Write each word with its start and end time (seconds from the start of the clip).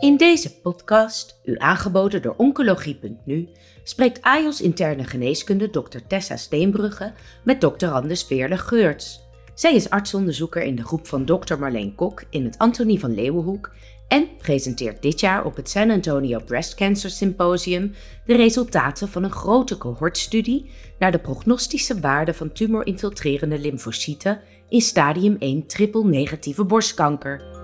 In 0.00 0.16
deze 0.16 0.60
podcast, 0.60 1.40
u 1.44 1.54
aangeboden 1.58 2.22
door 2.22 2.34
Oncologie.nu, 2.36 3.48
spreekt 3.82 4.22
AJOS 4.22 4.60
interne 4.60 5.04
geneeskunde 5.04 5.70
Dr. 5.70 5.98
Tessa 6.08 6.36
Steenbrugge 6.36 7.12
met 7.44 7.60
Dr. 7.60 7.86
Anders 7.86 8.22
Veerle 8.22 8.58
Geurts. 8.58 9.20
Zij 9.54 9.74
is 9.74 9.90
artsonderzoeker 9.90 10.62
in 10.62 10.76
de 10.76 10.84
groep 10.84 11.06
van 11.06 11.24
Dr. 11.24 11.56
Marleen 11.58 11.94
Kok 11.94 12.22
in 12.30 12.44
het 12.44 12.58
Antonie 12.58 13.00
van 13.00 13.14
Leeuwenhoek 13.14 13.72
en 14.08 14.28
presenteert 14.38 15.02
dit 15.02 15.20
jaar 15.20 15.44
op 15.44 15.56
het 15.56 15.70
San 15.70 15.90
Antonio 15.90 16.40
Breast 16.44 16.74
Cancer 16.74 17.10
Symposium 17.10 17.94
de 18.26 18.36
resultaten 18.36 19.08
van 19.08 19.24
een 19.24 19.32
grote 19.32 19.78
cohortstudie 19.78 20.70
naar 20.98 21.12
de 21.12 21.18
prognostische 21.18 22.00
waarde 22.00 22.34
van 22.34 22.52
tumorinfiltrerende 22.52 23.58
lymfocyten 23.58 24.40
in 24.68 24.80
stadium 24.80 25.36
1 25.38 25.66
triple 25.66 26.04
negatieve 26.04 26.64
borstkanker. 26.64 27.59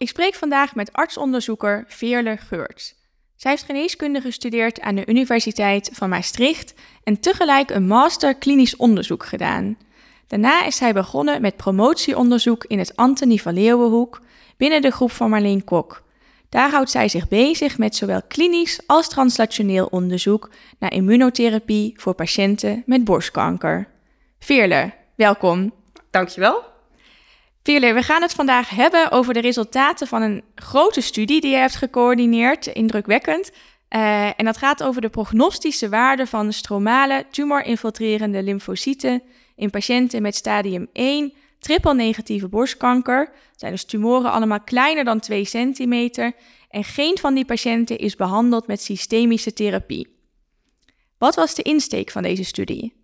Ik 0.00 0.08
spreek 0.08 0.34
vandaag 0.34 0.74
met 0.74 0.92
artsonderzoeker 0.92 1.84
Veerle 1.88 2.36
Geurts. 2.36 2.94
Zij 3.36 3.50
heeft 3.50 3.64
geneeskunde 3.64 4.20
gestudeerd 4.20 4.80
aan 4.80 4.94
de 4.94 5.06
Universiteit 5.06 5.90
van 5.92 6.08
Maastricht 6.08 6.74
en 7.04 7.20
tegelijk 7.20 7.70
een 7.70 7.86
master 7.86 8.34
klinisch 8.34 8.76
onderzoek 8.76 9.24
gedaan. 9.24 9.78
Daarna 10.26 10.64
is 10.64 10.76
zij 10.76 10.92
begonnen 10.92 11.40
met 11.40 11.56
promotieonderzoek 11.56 12.64
in 12.64 12.78
het 12.78 12.96
Antonie 12.96 13.42
van 13.42 13.54
Leeuwenhoek 13.54 14.20
binnen 14.56 14.82
de 14.82 14.90
groep 14.90 15.10
van 15.10 15.30
Marleen 15.30 15.64
Kok. 15.64 16.02
Daar 16.48 16.70
houdt 16.70 16.90
zij 16.90 17.08
zich 17.08 17.28
bezig 17.28 17.78
met 17.78 17.96
zowel 17.96 18.22
klinisch 18.28 18.80
als 18.86 19.08
translationeel 19.08 19.86
onderzoek 19.86 20.50
naar 20.78 20.92
immunotherapie 20.92 21.94
voor 21.96 22.14
patiënten 22.14 22.82
met 22.86 23.04
borstkanker. 23.04 23.88
Veerle, 24.38 24.92
welkom. 25.14 25.72
Dankjewel. 26.10 26.69
We 27.78 28.02
gaan 28.02 28.22
het 28.22 28.32
vandaag 28.32 28.68
hebben 28.68 29.10
over 29.10 29.34
de 29.34 29.40
resultaten 29.40 30.06
van 30.06 30.22
een 30.22 30.42
grote 30.54 31.00
studie 31.00 31.40
die 31.40 31.50
je 31.50 31.56
hebt 31.56 31.76
gecoördineerd, 31.76 32.66
indrukwekkend. 32.66 33.50
Uh, 33.90 34.26
en 34.26 34.44
dat 34.44 34.56
gaat 34.56 34.82
over 34.82 35.00
de 35.00 35.08
prognostische 35.08 35.88
waarde 35.88 36.26
van 36.26 36.52
stromale 36.52 37.26
tumorinfiltrerende 37.30 38.42
lymfocyten 38.42 39.22
in 39.56 39.70
patiënten 39.70 40.22
met 40.22 40.34
stadium 40.34 40.88
1 40.92 41.32
triple-negatieve 41.58 42.48
borstkanker. 42.48 43.24
Dat 43.24 43.60
zijn 43.60 43.72
dus 43.72 43.84
tumoren 43.84 44.30
allemaal 44.30 44.60
kleiner 44.60 45.04
dan 45.04 45.20
2 45.20 45.44
centimeter. 45.44 46.32
En 46.68 46.84
geen 46.84 47.18
van 47.18 47.34
die 47.34 47.44
patiënten 47.44 47.98
is 47.98 48.16
behandeld 48.16 48.66
met 48.66 48.82
systemische 48.82 49.52
therapie. 49.52 50.16
Wat 51.18 51.34
was 51.34 51.54
de 51.54 51.62
insteek 51.62 52.10
van 52.10 52.22
deze 52.22 52.44
studie? 52.44 52.99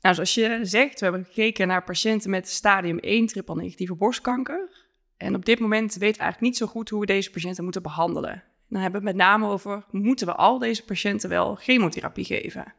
Nou, 0.00 0.14
zoals 0.14 0.34
je 0.34 0.58
zegt, 0.62 0.98
we 1.00 1.04
hebben 1.04 1.24
gekeken 1.24 1.66
naar 1.66 1.84
patiënten 1.84 2.30
met 2.30 2.48
stadium 2.48 2.98
1 2.98 3.26
triple-negatieve 3.26 3.94
borstkanker. 3.94 4.84
En 5.16 5.34
op 5.34 5.44
dit 5.44 5.58
moment 5.58 5.94
weten 5.94 6.16
we 6.16 6.22
eigenlijk 6.22 6.40
niet 6.40 6.56
zo 6.56 6.66
goed 6.66 6.88
hoe 6.90 7.00
we 7.00 7.06
deze 7.06 7.30
patiënten 7.30 7.64
moeten 7.64 7.82
behandelen. 7.82 8.42
Dan 8.68 8.80
hebben 8.80 9.00
we 9.00 9.06
het 9.06 9.16
met 9.16 9.26
name 9.26 9.46
over, 9.46 9.84
moeten 9.90 10.26
we 10.26 10.34
al 10.34 10.58
deze 10.58 10.84
patiënten 10.84 11.28
wel 11.28 11.54
chemotherapie 11.54 12.24
geven? 12.24 12.74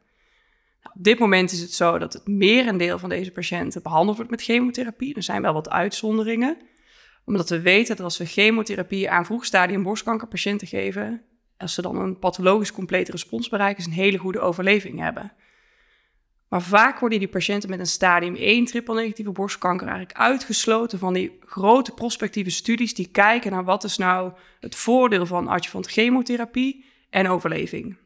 Op 0.83 1.03
dit 1.03 1.19
moment 1.19 1.51
is 1.51 1.59
het 1.59 1.73
zo 1.73 1.97
dat 1.97 2.13
het 2.13 2.27
merendeel 2.27 2.99
van 2.99 3.09
deze 3.09 3.31
patiënten 3.31 3.81
behandeld 3.81 4.15
wordt 4.15 4.31
met 4.31 4.41
chemotherapie. 4.41 5.15
Er 5.15 5.23
zijn 5.23 5.41
wel 5.41 5.53
wat 5.53 5.69
uitzonderingen. 5.69 6.57
Omdat 7.25 7.49
we 7.49 7.61
weten 7.61 7.95
dat 7.95 8.05
als 8.05 8.17
we 8.17 8.25
chemotherapie 8.25 9.09
aan 9.09 9.25
vroeg 9.25 9.45
stadium 9.45 9.83
borstkankerpatiënten 9.83 10.67
geven, 10.67 11.21
als 11.57 11.73
ze 11.73 11.81
dan 11.81 11.95
een 11.95 12.19
pathologisch 12.19 12.71
complete 12.71 13.11
respons 13.11 13.49
bereiken, 13.49 13.83
ze 13.83 13.89
een 13.89 13.95
hele 13.95 14.17
goede 14.17 14.39
overleving 14.39 14.99
hebben. 14.99 15.31
Maar 16.49 16.61
vaak 16.61 16.99
worden 16.99 17.19
die 17.19 17.27
patiënten 17.27 17.69
met 17.69 17.79
een 17.79 17.87
stadium 17.87 18.35
1 18.35 18.65
triple-negatieve 18.65 19.31
borstkanker 19.31 19.87
eigenlijk 19.87 20.17
uitgesloten 20.17 20.99
van 20.99 21.13
die 21.13 21.39
grote 21.45 21.93
prospectieve 21.93 22.49
studies 22.49 22.93
die 22.93 23.09
kijken 23.11 23.51
naar 23.51 23.63
wat 23.63 23.83
is 23.83 23.97
nou 23.97 24.31
het 24.59 24.75
voordeel 24.75 25.25
van 25.25 25.47
adjuvant 25.47 25.87
chemotherapie 25.87 26.85
en 27.09 27.29
overleving. 27.29 27.97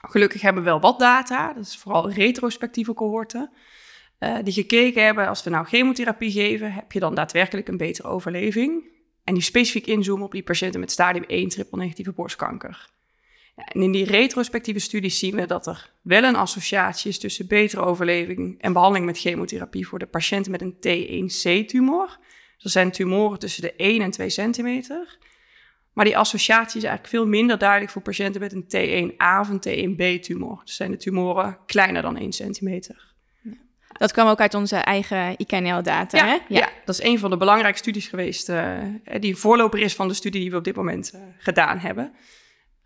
Gelukkig 0.00 0.40
hebben 0.40 0.62
we 0.62 0.68
wel 0.68 0.80
wat 0.80 0.98
data, 0.98 1.52
dat 1.52 1.66
is 1.66 1.76
vooral 1.76 2.10
retrospectieve 2.10 2.94
cohorten, 2.94 3.50
uh, 4.18 4.38
die 4.42 4.52
gekeken 4.52 5.04
hebben 5.04 5.28
als 5.28 5.42
we 5.42 5.50
nou 5.50 5.66
chemotherapie 5.66 6.30
geven, 6.30 6.72
heb 6.72 6.92
je 6.92 7.00
dan 7.00 7.14
daadwerkelijk 7.14 7.68
een 7.68 7.76
betere 7.76 8.08
overleving. 8.08 8.98
En 9.24 9.34
die 9.34 9.42
specifiek 9.42 9.86
inzoomen 9.86 10.24
op 10.24 10.32
die 10.32 10.42
patiënten 10.42 10.80
met 10.80 10.90
stadium 10.90 11.24
1 11.24 11.48
triple-negatieve 11.48 12.12
borstkanker. 12.12 12.90
En 13.64 13.82
in 13.82 13.92
die 13.92 14.04
retrospectieve 14.04 14.80
studies 14.80 15.18
zien 15.18 15.34
we 15.34 15.46
dat 15.46 15.66
er 15.66 15.90
wel 16.02 16.22
een 16.22 16.36
associatie 16.36 17.10
is 17.10 17.18
tussen 17.18 17.46
betere 17.46 17.82
overleving 17.82 18.60
en 18.60 18.72
behandeling 18.72 19.06
met 19.06 19.18
chemotherapie 19.18 19.88
voor 19.88 19.98
de 19.98 20.06
patiënten 20.06 20.52
met 20.52 20.62
een 20.62 20.74
T1C-tumor. 20.74 22.18
Dat 22.58 22.72
zijn 22.72 22.90
tumoren 22.90 23.38
tussen 23.38 23.62
de 23.62 23.74
1 23.76 24.02
en 24.02 24.10
2 24.10 24.30
centimeter. 24.30 25.18
Maar 25.92 26.04
die 26.04 26.18
associatie 26.18 26.76
is 26.76 26.84
eigenlijk 26.84 27.14
veel 27.14 27.26
minder 27.26 27.58
duidelijk 27.58 27.90
voor 27.90 28.02
patiënten 28.02 28.40
met 28.40 28.52
een 28.52 28.64
T1A 28.64 29.40
of 29.40 29.48
een 29.48 29.60
T1B-tumor. 29.68 30.60
Dus 30.64 30.76
zijn 30.76 30.90
de 30.90 30.96
tumoren 30.96 31.58
kleiner 31.66 32.02
dan 32.02 32.16
1 32.16 32.32
centimeter. 32.32 33.08
Dat 33.98 34.12
kwam 34.12 34.28
ook 34.28 34.40
uit 34.40 34.54
onze 34.54 34.76
eigen 34.76 35.34
IKNL-data, 35.38 36.18
ja, 36.18 36.26
hè? 36.26 36.32
Ja. 36.32 36.42
ja. 36.48 36.68
dat 36.84 36.98
is 36.98 37.04
een 37.04 37.18
van 37.18 37.30
de 37.30 37.36
belangrijke 37.36 37.78
studies 37.78 38.08
geweest, 38.08 38.48
uh, 38.48 38.78
die 39.18 39.36
voorloper 39.36 39.78
is 39.78 39.94
van 39.94 40.08
de 40.08 40.14
studie 40.14 40.40
die 40.40 40.50
we 40.50 40.56
op 40.56 40.64
dit 40.64 40.76
moment 40.76 41.12
uh, 41.14 41.20
gedaan 41.38 41.78
hebben. 41.78 42.12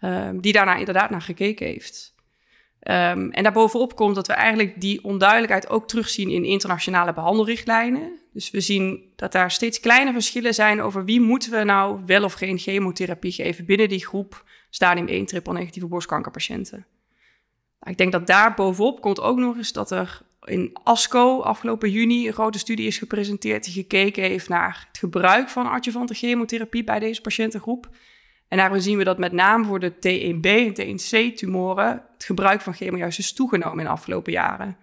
Uh, 0.04 0.28
die 0.34 0.52
daarna 0.52 0.76
inderdaad 0.76 1.10
naar 1.10 1.22
gekeken 1.22 1.66
heeft. 1.66 2.14
Um, 2.80 3.30
en 3.30 3.42
daarbovenop 3.42 3.96
komt 3.96 4.14
dat 4.14 4.26
we 4.26 4.32
eigenlijk 4.32 4.80
die 4.80 5.04
onduidelijkheid 5.04 5.68
ook 5.68 5.88
terugzien 5.88 6.30
in 6.30 6.44
internationale 6.44 7.12
behandelrichtlijnen. 7.12 8.18
Dus 8.32 8.50
we 8.50 8.60
zien 8.60 9.12
dat 9.16 9.32
daar 9.32 9.50
steeds 9.50 9.80
kleine 9.80 10.12
verschillen 10.12 10.54
zijn 10.54 10.82
over 10.82 11.04
wie 11.04 11.20
moeten 11.20 11.50
we 11.50 11.64
nou 11.64 12.00
wel 12.06 12.24
of 12.24 12.32
geen 12.32 12.58
chemotherapie 12.58 13.32
geven 13.32 13.64
binnen 13.64 13.88
die 13.88 14.06
groep 14.06 14.44
stadium 14.70 15.06
1 15.06 15.26
triple-negatieve 15.26 15.86
borstkankerpatiënten. 15.86 16.86
Nou, 17.80 17.92
ik 17.92 17.98
denk 17.98 18.12
dat 18.12 18.26
daar 18.26 18.54
bovenop 18.54 19.00
komt 19.00 19.20
ook 19.20 19.38
nog 19.38 19.56
eens 19.56 19.72
dat 19.72 19.90
er 19.90 20.22
in 20.44 20.70
ASCO 20.82 21.40
afgelopen 21.40 21.90
juni 21.90 22.26
een 22.26 22.32
grote 22.32 22.58
studie 22.58 22.86
is 22.86 22.98
gepresenteerd 22.98 23.64
die 23.64 23.72
gekeken 23.72 24.22
heeft 24.22 24.48
naar 24.48 24.86
het 24.88 24.98
gebruik 24.98 25.48
van 25.48 25.70
adjuvante 25.70 26.14
chemotherapie 26.14 26.84
bij 26.84 26.98
deze 26.98 27.20
patiëntengroep. 27.20 27.88
En 28.48 28.58
daarin 28.58 28.82
zien 28.82 28.98
we 28.98 29.04
dat 29.04 29.18
met 29.18 29.32
name 29.32 29.64
voor 29.64 29.80
de 29.80 29.92
T1B 29.92 30.74
en 30.76 30.98
T1C-tumoren 30.98 32.02
het 32.12 32.24
gebruik 32.24 32.60
van 32.60 32.74
chemo 32.74 32.96
juist 32.96 33.18
is 33.18 33.32
toegenomen 33.32 33.78
in 33.78 33.84
de 33.84 33.90
afgelopen 33.90 34.32
jaren. 34.32 34.76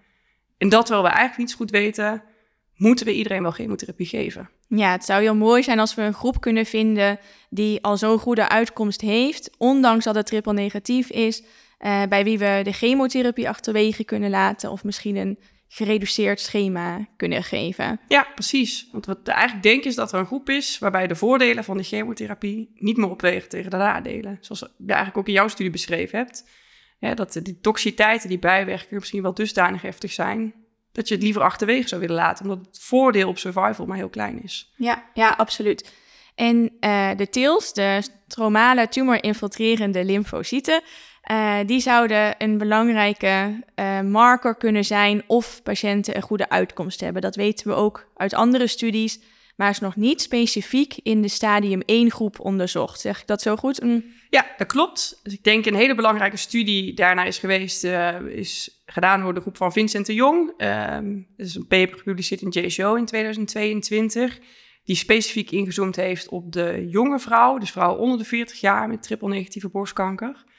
En 0.57 0.69
dat 0.69 0.85
terwijl 0.85 1.05
we 1.05 1.13
eigenlijk 1.13 1.47
niet 1.49 1.57
goed 1.57 1.71
weten, 1.71 2.23
moeten 2.75 3.05
we 3.05 3.13
iedereen 3.13 3.41
wel 3.41 3.51
chemotherapie 3.51 4.05
geven? 4.05 4.49
Ja, 4.67 4.91
het 4.91 5.05
zou 5.05 5.21
heel 5.21 5.35
mooi 5.35 5.63
zijn 5.63 5.79
als 5.79 5.95
we 5.95 6.01
een 6.01 6.13
groep 6.13 6.41
kunnen 6.41 6.65
vinden 6.65 7.19
die 7.49 7.83
al 7.83 7.97
zo'n 7.97 8.19
goede 8.19 8.49
uitkomst 8.49 9.01
heeft, 9.01 9.49
ondanks 9.57 10.05
dat 10.05 10.15
het 10.15 10.25
triple 10.25 10.53
negatief 10.53 11.09
is, 11.09 11.41
uh, 11.41 12.03
bij 12.09 12.23
wie 12.23 12.37
we 12.37 12.61
de 12.63 12.71
chemotherapie 12.71 13.49
achterwege 13.49 14.03
kunnen 14.03 14.29
laten 14.29 14.71
of 14.71 14.83
misschien 14.83 15.15
een 15.15 15.39
gereduceerd 15.73 16.39
schema 16.39 17.07
kunnen 17.17 17.43
geven. 17.43 17.99
Ja, 18.07 18.27
precies. 18.35 18.87
Want 18.91 19.05
wat 19.05 19.19
we 19.23 19.31
eigenlijk 19.31 19.63
denken 19.63 19.89
is 19.89 19.95
dat 19.95 20.13
er 20.13 20.19
een 20.19 20.25
groep 20.25 20.49
is 20.49 20.79
waarbij 20.79 21.07
de 21.07 21.15
voordelen 21.15 21.63
van 21.63 21.77
de 21.77 21.83
chemotherapie 21.83 22.71
niet 22.75 22.97
meer 22.97 23.09
opwegen 23.09 23.49
tegen 23.49 23.71
de 23.71 23.77
nadelen. 23.77 24.37
Zoals 24.41 24.59
je 24.59 24.67
eigenlijk 24.87 25.17
ook 25.17 25.27
in 25.27 25.33
jouw 25.33 25.47
studie 25.47 25.71
beschreven 25.71 26.17
hebt. 26.17 26.49
Ja, 26.99 27.13
dat 27.13 27.39
die 27.43 27.59
toxiteiten, 27.61 28.29
die 28.29 28.39
bijwerkingen 28.39 28.95
misschien 28.99 29.21
wel 29.21 29.33
dusdanig 29.33 29.81
heftig 29.81 30.11
zijn 30.11 30.53
dat 30.91 31.07
je 31.07 31.13
het 31.13 31.23
liever 31.23 31.41
achterwege 31.41 31.87
zou 31.87 32.01
willen 32.01 32.15
laten, 32.15 32.49
omdat 32.49 32.65
het 32.65 32.79
voordeel 32.79 33.29
op 33.29 33.37
survival 33.37 33.85
maar 33.85 33.97
heel 33.97 34.09
klein 34.09 34.43
is. 34.43 34.73
Ja, 34.77 35.09
ja 35.13 35.29
absoluut. 35.29 35.93
En 36.35 36.71
uh, 36.79 37.09
de 37.15 37.29
TILs, 37.29 37.73
de 37.73 38.01
stromale 38.27 38.87
tumorinfiltrerende 38.87 40.05
lymfocyten, 40.05 40.81
uh, 41.31 41.57
die 41.65 41.79
zouden 41.79 42.35
een 42.37 42.57
belangrijke 42.57 43.63
uh, 43.75 44.01
marker 44.01 44.55
kunnen 44.55 44.85
zijn 44.85 45.23
of 45.27 45.63
patiënten 45.63 46.15
een 46.15 46.21
goede 46.21 46.49
uitkomst 46.49 47.01
hebben. 47.01 47.21
Dat 47.21 47.35
weten 47.35 47.67
we 47.67 47.73
ook 47.73 48.07
uit 48.15 48.33
andere 48.33 48.67
studies, 48.67 49.19
maar 49.55 49.69
is 49.69 49.79
nog 49.79 49.95
niet 49.95 50.21
specifiek 50.21 50.97
in 51.03 51.21
de 51.21 51.27
stadium 51.27 51.81
1 51.85 52.11
groep 52.11 52.39
onderzocht. 52.39 52.99
Zeg 52.99 53.21
ik 53.21 53.27
dat 53.27 53.41
zo 53.41 53.55
goed? 53.55 53.81
Mm. 53.81 54.03
Ja, 54.29 54.45
dat 54.57 54.67
klopt. 54.67 55.19
Dus 55.23 55.33
ik 55.33 55.43
denk 55.43 55.65
een 55.65 55.75
hele 55.75 55.95
belangrijke 55.95 56.37
studie 56.37 56.93
daarna 56.93 57.23
is 57.23 57.37
geweest, 57.37 57.83
uh, 57.83 58.21
is 58.21 58.81
gedaan 58.85 59.21
door 59.21 59.33
de 59.33 59.41
groep 59.41 59.57
van 59.57 59.71
Vincent 59.71 60.05
de 60.05 60.13
Jong. 60.13 60.53
Um, 60.57 61.27
dat 61.37 61.47
is 61.47 61.55
een 61.55 61.67
paper 61.67 61.97
gepubliceerd 61.97 62.41
in 62.41 62.49
JSO 62.49 62.95
in 62.95 63.05
2022, 63.05 64.39
die 64.83 64.95
specifiek 64.95 65.51
ingezoomd 65.51 65.95
heeft 65.95 66.29
op 66.29 66.51
de 66.51 66.87
jonge 66.89 67.19
vrouw, 67.19 67.57
dus 67.57 67.71
vrouw 67.71 67.95
onder 67.95 68.17
de 68.17 68.25
40 68.25 68.59
jaar 68.59 68.87
met 68.87 69.03
triple-negatieve 69.03 69.69
borstkanker. 69.69 70.49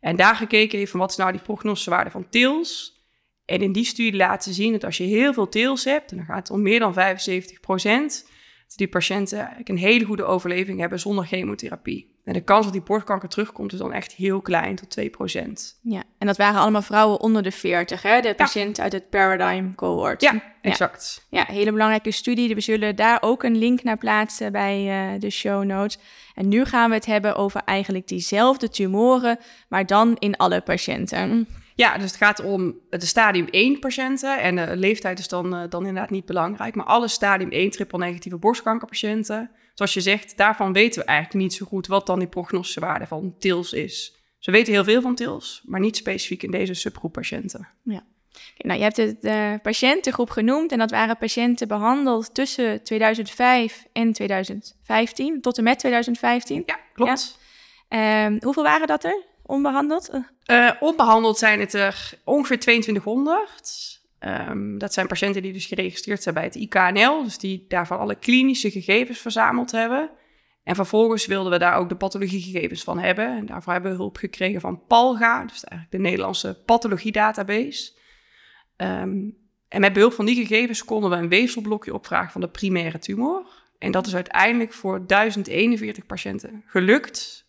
En 0.00 0.16
daar 0.16 0.36
gekeken 0.36 0.78
heeft 0.78 0.90
van 0.90 1.00
wat 1.00 1.10
is 1.10 1.16
nou 1.16 1.32
die 1.32 1.40
prognosewaarde 1.40 2.10
van 2.10 2.28
TILS. 2.28 3.02
En 3.44 3.62
in 3.62 3.72
die 3.72 3.84
studie 3.84 4.16
laten 4.16 4.54
zien 4.54 4.72
dat 4.72 4.84
als 4.84 4.96
je 4.96 5.04
heel 5.04 5.32
veel 5.32 5.48
TILS 5.48 5.84
hebt, 5.84 6.10
en 6.10 6.16
dan 6.16 6.26
gaat 6.26 6.38
het 6.38 6.50
om 6.50 6.62
meer 6.62 6.78
dan 6.78 6.92
75 6.92 7.60
procent, 7.60 8.26
dat 8.68 8.76
die 8.76 8.88
patiënten 8.88 9.38
eigenlijk 9.38 9.68
een 9.68 9.78
hele 9.78 10.04
goede 10.04 10.24
overleving 10.24 10.80
hebben 10.80 11.00
zonder 11.00 11.26
chemotherapie. 11.26 12.17
En 12.28 12.34
de 12.34 12.40
kans 12.40 12.64
dat 12.64 12.72
die 12.72 12.82
borstkanker 12.82 13.28
terugkomt 13.28 13.72
is 13.72 13.78
dan 13.78 13.92
echt 13.92 14.12
heel 14.12 14.40
klein, 14.40 14.76
tot 14.76 14.96
2%. 15.00 15.42
Ja, 15.82 16.02
en 16.18 16.26
dat 16.26 16.36
waren 16.36 16.60
allemaal 16.60 16.82
vrouwen 16.82 17.20
onder 17.20 17.42
de 17.42 17.50
40, 17.50 18.02
hè? 18.02 18.20
De 18.20 18.34
patiënten 18.34 18.82
uit 18.82 18.92
het 18.92 19.10
Paradigm 19.10 19.74
cohort. 19.74 20.22
Ja, 20.22 20.42
exact. 20.60 21.26
Ja, 21.30 21.44
hele 21.46 21.72
belangrijke 21.72 22.10
studie. 22.10 22.54
We 22.54 22.60
zullen 22.60 22.96
daar 22.96 23.18
ook 23.20 23.42
een 23.42 23.56
link 23.56 23.82
naar 23.82 23.96
plaatsen 23.96 24.52
bij 24.52 25.12
uh, 25.14 25.20
de 25.20 25.30
show 25.30 25.64
notes. 25.64 25.98
En 26.34 26.48
nu 26.48 26.64
gaan 26.64 26.88
we 26.88 26.94
het 26.94 27.06
hebben 27.06 27.36
over 27.36 27.62
eigenlijk 27.64 28.08
diezelfde 28.08 28.68
tumoren, 28.68 29.38
maar 29.68 29.86
dan 29.86 30.16
in 30.18 30.36
alle 30.36 30.60
patiënten. 30.60 31.48
Ja, 31.78 31.94
dus 31.98 32.04
het 32.04 32.16
gaat 32.16 32.42
om 32.42 32.80
de 32.90 33.06
stadium 33.06 33.46
1 33.50 33.78
patiënten. 33.78 34.40
En 34.40 34.56
de 34.56 34.76
leeftijd 34.76 35.18
is 35.18 35.28
dan, 35.28 35.54
uh, 35.54 35.62
dan 35.68 35.86
inderdaad 35.86 36.10
niet 36.10 36.24
belangrijk. 36.24 36.74
Maar 36.74 36.86
alle 36.86 37.08
stadium 37.08 37.50
1 37.50 37.70
triple-negatieve 37.70 38.36
borstkankerpatiënten, 38.36 39.50
zoals 39.74 39.94
je 39.94 40.00
zegt, 40.00 40.36
daarvan 40.36 40.72
weten 40.72 41.00
we 41.00 41.06
eigenlijk 41.06 41.42
niet 41.42 41.54
zo 41.54 41.66
goed 41.66 41.86
wat 41.86 42.06
dan 42.06 42.18
die 42.18 42.28
prognostische 42.28 42.80
waarde 42.80 43.06
van 43.06 43.34
TILS 43.38 43.72
is. 43.72 44.16
Ze 44.38 44.50
weten 44.50 44.72
heel 44.72 44.84
veel 44.84 45.00
van 45.00 45.14
TILS, 45.14 45.62
maar 45.66 45.80
niet 45.80 45.96
specifiek 45.96 46.42
in 46.42 46.50
deze 46.50 46.74
subgroep 46.74 47.12
patiënten. 47.12 47.68
Ja. 47.82 48.02
nou, 48.56 48.78
je 48.78 48.84
hebt 48.84 48.96
de, 48.96 49.16
de 49.20 49.58
patiëntengroep 49.62 50.30
genoemd 50.30 50.72
en 50.72 50.78
dat 50.78 50.90
waren 50.90 51.16
patiënten 51.16 51.68
behandeld 51.68 52.34
tussen 52.34 52.82
2005 52.82 53.86
en 53.92 54.12
2015, 54.12 55.40
tot 55.40 55.58
en 55.58 55.64
met 55.64 55.78
2015. 55.78 56.62
Ja, 56.66 56.78
klopt. 56.94 57.38
Ja. 57.88 58.26
Um, 58.26 58.38
hoeveel 58.42 58.62
waren 58.62 58.86
dat 58.86 59.04
er? 59.04 59.27
Onbehandeld? 59.48 60.10
Uh, 60.50 60.70
onbehandeld 60.80 61.38
zijn 61.38 61.60
het 61.60 61.74
er 61.74 62.10
ongeveer 62.24 62.58
2200. 62.58 64.00
Um, 64.20 64.30
ehm, 64.30 64.78
dat 64.78 64.92
zijn 64.92 65.06
patiënten 65.06 65.42
die 65.42 65.52
dus 65.52 65.66
geregistreerd 65.66 66.22
zijn 66.22 66.34
bij 66.34 66.44
het 66.44 66.54
IKNL, 66.54 67.22
dus 67.24 67.38
die 67.38 67.64
daarvan 67.68 67.98
alle 67.98 68.14
klinische 68.14 68.70
gegevens 68.70 69.18
verzameld 69.18 69.70
hebben. 69.70 70.10
En 70.64 70.74
vervolgens 70.74 71.26
wilden 71.26 71.52
we 71.52 71.58
daar 71.58 71.76
ook 71.76 71.88
de 71.88 71.96
pathologiegegevens 71.96 72.84
van 72.84 72.98
hebben. 72.98 73.36
En 73.36 73.46
daarvoor 73.46 73.72
hebben 73.72 73.90
we 73.90 73.96
hulp 73.96 74.16
gekregen 74.16 74.60
van 74.60 74.86
PALGA, 74.86 75.44
dus 75.44 75.64
eigenlijk 75.64 75.90
de 75.90 75.98
Nederlandse 75.98 76.62
pathologie-database. 76.64 77.92
Um, 78.76 79.36
en 79.68 79.80
met 79.80 79.92
behulp 79.92 80.12
van 80.12 80.26
die 80.26 80.46
gegevens 80.46 80.84
konden 80.84 81.10
we 81.10 81.16
een 81.16 81.28
weefselblokje 81.28 81.94
opvragen 81.94 82.32
van 82.32 82.40
de 82.40 82.48
primaire 82.48 82.98
tumor. 82.98 83.46
En 83.78 83.90
dat 83.90 84.06
is 84.06 84.14
uiteindelijk 84.14 84.72
voor 84.72 85.06
1041 85.06 86.06
patiënten 86.06 86.62
gelukt 86.66 87.47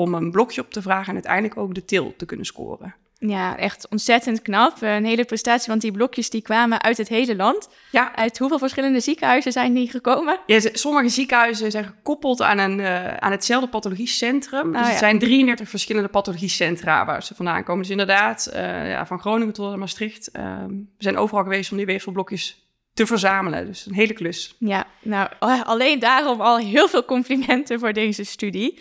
om 0.00 0.14
een 0.14 0.30
blokje 0.30 0.60
op 0.60 0.70
te 0.70 0.82
vragen 0.82 1.08
en 1.08 1.14
uiteindelijk 1.14 1.56
ook 1.56 1.74
de 1.74 1.84
til 1.84 2.14
te 2.16 2.26
kunnen 2.26 2.46
scoren. 2.46 2.94
Ja, 3.20 3.56
echt 3.56 3.88
ontzettend 3.88 4.42
knap. 4.42 4.76
Een 4.80 5.04
hele 5.04 5.24
prestatie, 5.24 5.68
want 5.68 5.80
die 5.80 5.92
blokjes 5.92 6.30
die 6.30 6.42
kwamen 6.42 6.82
uit 6.82 6.96
het 6.96 7.08
hele 7.08 7.36
land. 7.36 7.68
Ja. 7.90 8.16
Uit 8.16 8.38
hoeveel 8.38 8.58
verschillende 8.58 9.00
ziekenhuizen 9.00 9.52
zijn 9.52 9.74
die 9.74 9.90
gekomen? 9.90 10.38
Ja, 10.46 10.60
sommige 10.72 11.08
ziekenhuizen 11.08 11.70
zijn 11.70 11.84
gekoppeld 11.84 12.42
aan, 12.42 12.58
een, 12.58 12.78
uh, 12.78 13.16
aan 13.16 13.30
hetzelfde 13.30 13.68
pathologiecentrum. 13.68 14.72
Dus 14.72 14.80
oh, 14.80 14.88
het 14.88 14.98
zijn 14.98 15.18
33 15.18 15.68
verschillende 15.68 16.08
pathologiecentra 16.08 17.04
waar 17.04 17.22
ze 17.22 17.34
vandaan 17.34 17.64
komen. 17.64 17.82
Dus 17.82 17.90
inderdaad, 17.90 18.50
uh, 18.52 18.90
ja, 18.90 19.06
van 19.06 19.20
Groningen 19.20 19.54
tot 19.54 19.76
Maastricht. 19.76 20.30
Uh, 20.32 20.64
we 20.68 20.84
zijn 20.98 21.16
overal 21.16 21.42
geweest 21.42 21.70
om 21.70 21.76
die 21.76 21.86
weefselblokjes 21.86 22.68
te 22.94 23.06
verzamelen. 23.06 23.66
Dus 23.66 23.86
een 23.86 23.94
hele 23.94 24.12
klus. 24.12 24.54
Ja, 24.58 24.86
nou, 25.02 25.28
alleen 25.64 25.98
daarom 25.98 26.40
al 26.40 26.58
heel 26.58 26.88
veel 26.88 27.04
complimenten 27.04 27.78
voor 27.78 27.92
deze 27.92 28.24
studie. 28.24 28.80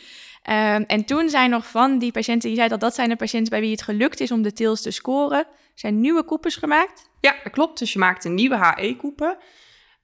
Um, 0.49 0.83
en 0.83 1.05
toen 1.05 1.29
zijn 1.29 1.49
nog 1.49 1.67
van 1.67 1.99
die 1.99 2.11
patiënten, 2.11 2.49
je 2.49 2.55
zei 2.55 2.67
dat 2.67 2.79
dat 2.79 2.95
zijn 2.95 3.09
de 3.09 3.15
patiënten 3.15 3.49
bij 3.49 3.61
wie 3.61 3.71
het 3.71 3.81
gelukt 3.81 4.19
is 4.19 4.31
om 4.31 4.41
de 4.41 4.53
TILS 4.53 4.81
te 4.81 4.91
scoren, 4.91 5.45
zijn 5.73 6.01
nieuwe 6.01 6.23
koepers 6.23 6.55
gemaakt? 6.55 7.09
Ja, 7.19 7.35
dat 7.43 7.51
klopt. 7.51 7.79
Dus 7.79 7.93
je 7.93 7.99
maakt 7.99 8.25
een 8.25 8.33
nieuwe 8.33 8.57
HE-koepen. 8.57 9.37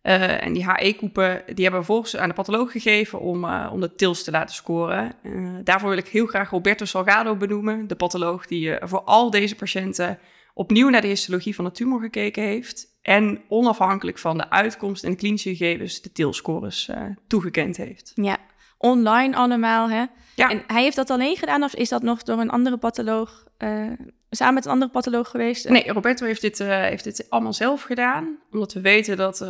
Uh, 0.04 0.44
en 0.44 0.54
die 0.54 0.66
HE-koepen 0.66 1.44
die 1.46 1.64
hebben 1.64 1.80
we 1.80 1.86
vervolgens 1.86 2.18
aan 2.18 2.30
de 2.30 2.36
patholoog 2.36 2.72
gegeven 2.72 3.20
om, 3.20 3.44
uh, 3.44 3.70
om 3.72 3.82
de 3.82 3.96
TILS 3.96 4.24
te 4.24 4.32
laten 4.32 4.56
scoren. 4.56 5.16
Uh, 5.24 5.56
daarvoor 5.64 5.90
wil 5.90 5.98
ik 5.98 6.08
heel 6.08 6.26
graag 6.26 6.50
Roberto 6.50 6.86
Salgado 6.86 7.36
benoemen, 7.36 7.88
de 7.88 7.96
patholoog 7.96 8.48
die 8.48 8.78
voor 8.80 9.02
al 9.02 9.30
deze 9.30 9.56
patiënten 9.56 10.20
opnieuw 10.54 10.90
naar 10.90 11.02
de 11.02 11.08
histologie 11.08 11.56
van 11.56 11.66
de 11.66 11.72
tumor 11.72 12.02
gekeken 12.02 12.44
heeft. 12.44 12.98
En 13.02 13.42
onafhankelijk 13.48 14.18
van 14.18 14.38
de 14.38 14.50
uitkomst 14.50 15.04
en 15.04 15.12
de 15.12 15.18
klinische 15.18 15.56
gegevens 15.56 16.02
de 16.02 16.12
TIL-scores 16.12 16.90
toegekend 17.28 17.78
heeft. 17.78 18.12
Ja, 18.16 18.38
online 18.86 19.36
allemaal, 19.36 19.90
hè? 19.90 20.06
Ja. 20.36 20.50
En 20.50 20.64
hij 20.68 20.84
heeft 20.84 20.96
dat 20.96 21.10
alleen 21.10 21.38
gedaan 21.38 21.64
of 21.64 21.76
is 21.76 21.90
dat 21.90 22.02
nog 22.02 22.24
door 22.24 22.40
een 22.40 22.50
andere 22.50 22.78
patholoog, 22.78 23.46
uh, 23.58 23.92
samen 24.30 24.54
met 24.54 24.66
een 24.66 24.72
andere 24.72 24.92
patholoog 24.92 25.30
geweest? 25.30 25.70
Nee, 25.70 25.92
Roberto 25.92 26.26
heeft 26.26 26.42
dit, 26.42 26.60
uh, 26.60 26.68
heeft 26.68 27.04
dit 27.04 27.26
allemaal 27.30 27.54
zelf 27.54 27.82
gedaan. 27.82 28.40
Omdat 28.52 28.74
we 28.74 28.82
weten 28.82 29.18
dat 29.18 29.42
uh, 29.42 29.48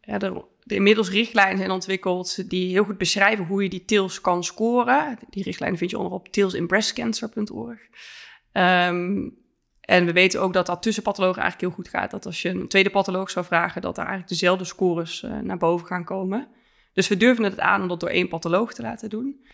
ja, 0.00 0.18
er, 0.18 0.44
inmiddels 0.66 1.10
richtlijnen 1.10 1.58
zijn 1.58 1.70
ontwikkeld 1.70 2.50
die 2.50 2.70
heel 2.70 2.84
goed 2.84 2.98
beschrijven 2.98 3.44
hoe 3.44 3.62
je 3.62 3.68
die 3.68 3.84
TILS 3.84 4.20
kan 4.20 4.44
scoren. 4.44 5.18
Die 5.30 5.42
richtlijnen 5.42 5.78
vind 5.78 5.90
je 5.90 5.98
onder 5.98 6.12
op 6.12 6.28
tilsinbreastcancer.org. 6.28 7.78
Um, 7.78 7.82
ehm, 8.52 9.28
en 9.80 10.06
we 10.06 10.12
weten 10.12 10.40
ook 10.40 10.52
dat 10.52 10.66
dat 10.66 10.82
tussen 10.82 11.02
pathologen 11.02 11.42
eigenlijk 11.42 11.72
heel 11.74 11.84
goed 11.84 11.94
gaat. 11.94 12.10
Dat 12.10 12.26
als 12.26 12.42
je 12.42 12.48
een 12.48 12.68
tweede 12.68 12.90
patholoog 12.90 13.30
zou 13.30 13.44
vragen, 13.44 13.82
dat 13.82 13.94
daar 13.94 14.06
eigenlijk 14.06 14.38
dezelfde 14.38 14.64
scores 14.64 15.26
naar 15.42 15.58
boven 15.58 15.86
gaan 15.86 16.04
komen. 16.04 16.48
Dus 16.92 17.08
we 17.08 17.16
durven 17.16 17.44
het 17.44 17.60
aan 17.60 17.82
om 17.82 17.88
dat 17.88 18.00
door 18.00 18.08
één 18.08 18.28
patholoog 18.28 18.74
te 18.74 18.82
laten 18.82 19.10
doen. 19.10 19.44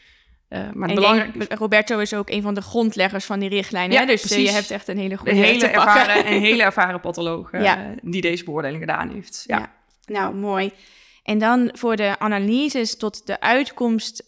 Uh, 0.48 0.70
maar 0.72 0.94
belangrijk... 0.94 1.52
Roberto 1.52 1.98
is 1.98 2.14
ook 2.14 2.30
een 2.30 2.42
van 2.42 2.54
de 2.54 2.60
grondleggers 2.60 3.24
van 3.24 3.38
die 3.38 3.48
richtlijnen. 3.48 3.96
Ja, 3.96 4.06
Dus 4.06 4.32
uh, 4.32 4.44
je 4.44 4.50
hebt 4.50 4.70
echt 4.70 4.88
een 4.88 4.98
hele 4.98 5.16
goede... 5.16 5.30
Een 5.30 5.36
hele, 5.36 5.66
ervaren, 5.66 6.26
een 6.32 6.40
hele 6.40 6.62
ervaren 6.62 7.00
patholoog 7.00 7.52
uh, 7.52 7.62
ja. 7.62 7.94
die 8.02 8.20
deze 8.20 8.44
beoordeling 8.44 8.80
gedaan 8.80 9.10
heeft. 9.10 9.44
Ja. 9.46 9.58
ja. 9.58 9.72
Nou, 10.04 10.34
mooi. 10.34 10.72
En 11.22 11.38
dan 11.38 11.70
voor 11.72 11.96
de 11.96 12.18
analyses 12.18 12.96
tot 12.96 13.26
de 13.26 13.40
uitkomst, 13.40 14.22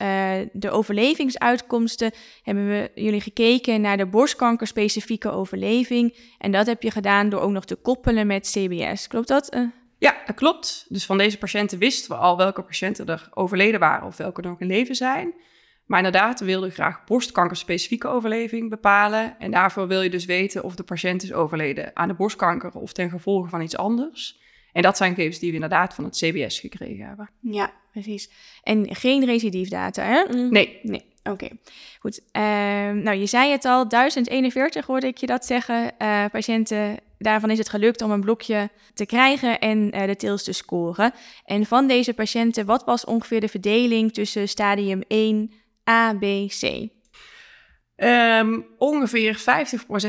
de 0.52 0.70
overlevingsuitkomsten, 0.70 2.12
hebben 2.42 2.68
we 2.68 2.90
jullie 2.94 3.20
gekeken 3.20 3.80
naar 3.80 3.96
de 3.96 4.06
borstkankerspecifieke 4.06 5.30
overleving. 5.30 6.16
En 6.38 6.52
dat 6.52 6.66
heb 6.66 6.82
je 6.82 6.90
gedaan 6.90 7.28
door 7.28 7.40
ook 7.40 7.50
nog 7.50 7.64
te 7.64 7.76
koppelen 7.76 8.26
met 8.26 8.50
CBS. 8.50 9.06
Klopt 9.06 9.28
dat? 9.28 9.56
Ja, 10.00 10.16
dat 10.26 10.36
klopt. 10.36 10.86
Dus 10.88 11.06
van 11.06 11.18
deze 11.18 11.38
patiënten 11.38 11.78
wisten 11.78 12.10
we 12.10 12.16
al 12.16 12.36
welke 12.36 12.62
patiënten 12.62 13.06
er 13.06 13.28
overleden 13.34 13.80
waren 13.80 14.06
of 14.06 14.16
welke 14.16 14.40
nog 14.40 14.60
in 14.60 14.66
leven 14.66 14.94
zijn. 14.94 15.34
Maar 15.86 15.98
inderdaad, 15.98 16.40
we 16.40 16.46
wilden 16.46 16.70
graag 16.70 17.04
borstkankerspecifieke 17.04 18.08
overleving 18.08 18.70
bepalen. 18.70 19.38
En 19.38 19.50
daarvoor 19.50 19.86
wil 19.86 20.02
je 20.02 20.10
dus 20.10 20.24
weten 20.24 20.64
of 20.64 20.74
de 20.74 20.82
patiënt 20.82 21.22
is 21.22 21.32
overleden 21.32 21.90
aan 21.96 22.08
de 22.08 22.14
borstkanker 22.14 22.72
of 22.72 22.92
ten 22.92 23.10
gevolge 23.10 23.48
van 23.48 23.60
iets 23.60 23.76
anders. 23.76 24.40
En 24.72 24.82
dat 24.82 24.96
zijn 24.96 25.14
gegevens 25.14 25.38
die 25.38 25.48
we 25.48 25.54
inderdaad 25.54 25.94
van 25.94 26.04
het 26.04 26.16
CBS 26.16 26.60
gekregen 26.60 27.06
hebben. 27.06 27.30
Ja, 27.40 27.72
precies. 27.92 28.30
En 28.62 28.94
geen 28.94 29.24
recidiefdata, 29.24 30.02
hè? 30.02 30.34
Nee. 30.34 30.78
Nee. 30.82 31.04
Oké, 31.22 31.48
goed. 31.98 32.20
Uh, 32.32 32.42
nou, 32.90 33.12
je 33.12 33.26
zei 33.26 33.50
het 33.50 33.64
al, 33.64 33.88
1041 33.88 34.86
hoorde 34.86 35.06
ik 35.06 35.16
je 35.16 35.26
dat 35.26 35.46
zeggen. 35.46 35.92
Uh, 35.98 36.24
patiënten, 36.32 36.98
daarvan 37.24 37.50
is 37.50 37.58
het 37.58 37.68
gelukt 37.68 38.02
om 38.02 38.10
een 38.10 38.20
blokje 38.20 38.70
te 38.94 39.06
krijgen 39.06 39.58
en 39.58 39.96
uh, 39.96 40.06
de 40.06 40.16
TILS 40.16 40.44
te 40.44 40.52
scoren. 40.52 41.12
En 41.44 41.66
van 41.66 41.86
deze 41.86 42.14
patiënten, 42.14 42.66
wat 42.66 42.84
was 42.84 43.04
ongeveer 43.04 43.40
de 43.40 43.48
verdeling 43.48 44.12
tussen 44.12 44.48
stadium 44.48 45.02
1, 45.08 45.52
A, 45.90 46.14
B, 46.14 46.24
C? 46.60 46.88
Um, 47.96 48.66
ongeveer 48.78 49.38
50% 49.38 49.42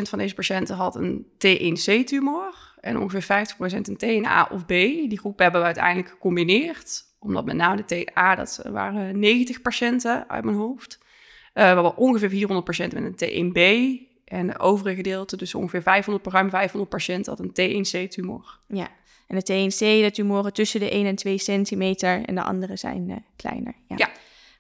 van 0.02 0.20
deze 0.20 0.36
patiënten 0.36 0.76
had 0.76 0.96
een 0.96 1.26
T1C-tumor 1.34 2.76
en 2.80 2.98
ongeveer 2.98 3.46
50% 3.74 3.76
een 3.76 3.98
TNA 3.98 4.50
of 4.52 4.66
B. 4.66 4.70
Die 4.70 5.20
groep 5.20 5.40
hebben 5.40 5.60
we 5.60 5.66
uiteindelijk 5.66 6.10
gecombineerd 6.10 7.10
omdat 7.22 7.46
met 7.46 7.56
name 7.56 7.84
de 7.86 8.04
TA, 8.04 8.36
dat 8.36 8.62
waren 8.70 9.20
90 9.20 9.62
patiënten 9.62 10.30
uit 10.30 10.44
mijn 10.44 10.58
hoofd. 10.58 11.00
Uh, 11.54 11.82
we 11.82 11.96
ongeveer 11.96 12.30
400 12.30 12.66
patiënten 12.66 13.04
met 13.04 13.22
een 13.22 13.52
T1B. 13.52 13.60
En 14.32 14.48
de 14.48 14.60
overige 14.60 14.96
gedeelte, 14.96 15.38
dus 15.38 15.56
ongeveer 15.56 15.82
500, 15.82 16.28
ruim 16.28 16.50
500 16.50 16.90
patiënten, 16.90 17.36
had 17.36 17.40
een 17.40 17.86
T1C-tumor. 17.86 18.60
Ja, 18.68 18.88
en 19.28 19.40
de 19.40 19.70
T1C, 19.70 19.78
de 19.78 20.10
tumoren 20.12 20.54
tussen 20.54 20.80
de 20.80 20.90
1 20.90 21.06
en 21.06 21.16
2 21.16 21.38
centimeter 21.38 22.26
en 22.26 22.36
de 22.36 22.44
andere 22.44 22.78
zijn 22.78 23.10
uh, 23.10 23.16
kleiner. 23.36 23.76
Ja. 23.88 23.96
ja. 23.98 24.10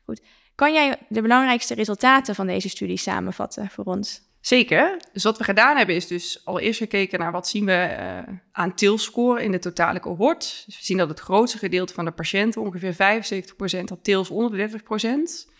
Goed. 0.05 0.21
Kan 0.55 0.73
jij 0.73 0.97
de 1.09 1.21
belangrijkste 1.21 1.73
resultaten 1.73 2.35
van 2.35 2.47
deze 2.47 2.69
studie 2.69 2.97
samenvatten 2.97 3.69
voor 3.69 3.83
ons? 3.83 4.21
Zeker. 4.41 4.97
Dus 5.13 5.23
wat 5.23 5.37
we 5.37 5.43
gedaan 5.43 5.77
hebben 5.77 5.95
is 5.95 6.07
dus 6.07 6.41
allereerst 6.45 6.79
gekeken 6.79 7.19
naar 7.19 7.31
wat 7.31 7.47
zien 7.47 7.65
we 7.65 7.97
uh, 7.99 8.35
aan 8.51 8.75
TILS-score 8.75 9.43
in 9.43 9.51
de 9.51 9.59
totale 9.59 9.99
cohort. 9.99 10.63
Dus 10.65 10.77
we 10.77 10.85
zien 10.85 10.97
dat 10.97 11.09
het 11.09 11.19
grootste 11.19 11.57
gedeelte 11.57 11.93
van 11.93 12.05
de 12.05 12.11
patiënten, 12.11 12.61
ongeveer 12.61 12.93
75%, 12.93 13.83
had 13.85 14.03
TILS 14.03 14.29
onder 14.29 14.69
de 14.69 14.79
30%. 15.47 15.51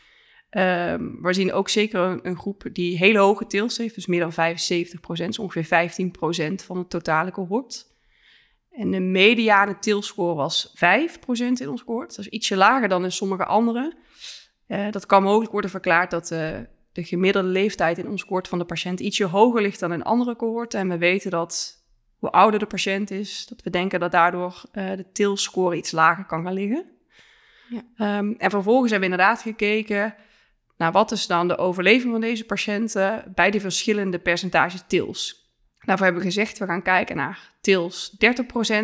Um, 0.57 1.21
we 1.21 1.33
zien 1.33 1.53
ook 1.53 1.69
zeker 1.69 1.99
een, 1.99 2.19
een, 2.23 2.37
groep 2.37 2.63
die 2.73 2.97
hele 2.97 3.19
hoge 3.19 3.47
TILS 3.47 3.77
heeft, 3.77 3.95
dus 3.95 4.05
meer 4.05 4.19
dan 4.19 4.31
75%, 4.31 4.33
dus 5.01 5.39
ongeveer 5.39 5.89
15% 6.51 6.65
van 6.65 6.77
het 6.77 6.89
totale 6.89 7.31
cohort. 7.31 7.85
En 8.71 8.91
de 8.91 8.99
mediane 8.99 9.79
TILS-score 9.79 10.35
was 10.35 10.73
5% 10.75 10.79
in 11.37 11.69
ons 11.69 11.83
cohort. 11.83 12.09
Dat 12.09 12.25
is 12.25 12.27
ietsje 12.27 12.55
lager 12.55 12.89
dan 12.89 13.03
in 13.03 13.11
sommige 13.11 13.45
andere. 13.45 13.93
Uh, 14.67 14.91
dat 14.91 15.05
kan 15.05 15.23
mogelijk 15.23 15.51
worden 15.51 15.69
verklaard 15.69 16.11
dat 16.11 16.31
uh, 16.31 16.57
de 16.91 17.03
gemiddelde 17.03 17.47
leeftijd 17.47 17.97
in 17.97 18.07
ons 18.07 18.25
cohort 18.25 18.47
van 18.47 18.59
de 18.59 18.65
patiënt 18.65 18.99
ietsje 18.99 19.25
hoger 19.25 19.61
ligt 19.61 19.79
dan 19.79 19.93
in 19.93 20.03
andere 20.03 20.35
cohorten. 20.35 20.79
En 20.79 20.89
we 20.89 20.97
weten 20.97 21.31
dat 21.31 21.83
hoe 22.17 22.31
ouder 22.31 22.59
de 22.59 22.65
patiënt 22.65 23.11
is, 23.11 23.45
dat 23.47 23.63
we 23.63 23.69
denken 23.69 23.99
dat 23.99 24.11
daardoor 24.11 24.63
uh, 24.73 24.91
de 24.95 25.11
TIL-score 25.11 25.75
iets 25.75 25.91
lager 25.91 26.25
kan 26.25 26.43
gaan 26.43 26.53
liggen. 26.53 26.85
Ja. 27.69 28.17
Um, 28.17 28.35
en 28.37 28.49
vervolgens 28.49 28.91
hebben 28.91 29.09
we 29.09 29.15
inderdaad 29.15 29.41
gekeken 29.41 30.15
Nou, 30.81 30.93
wat 30.93 31.11
is 31.11 31.27
dan 31.27 31.47
de 31.47 31.57
overleving 31.57 32.11
van 32.11 32.21
deze 32.21 32.45
patiënten 32.45 33.31
bij 33.35 33.51
de 33.51 33.59
verschillende 33.59 34.19
percentages 34.19 34.83
TILs? 34.87 35.49
Daarvoor 35.79 36.05
hebben 36.05 36.23
we 36.23 36.29
gezegd, 36.29 36.57
we 36.57 36.65
gaan 36.65 36.81
kijken 36.81 37.15
naar 37.15 37.51
TILs 37.61 38.15
30%, 38.15 38.17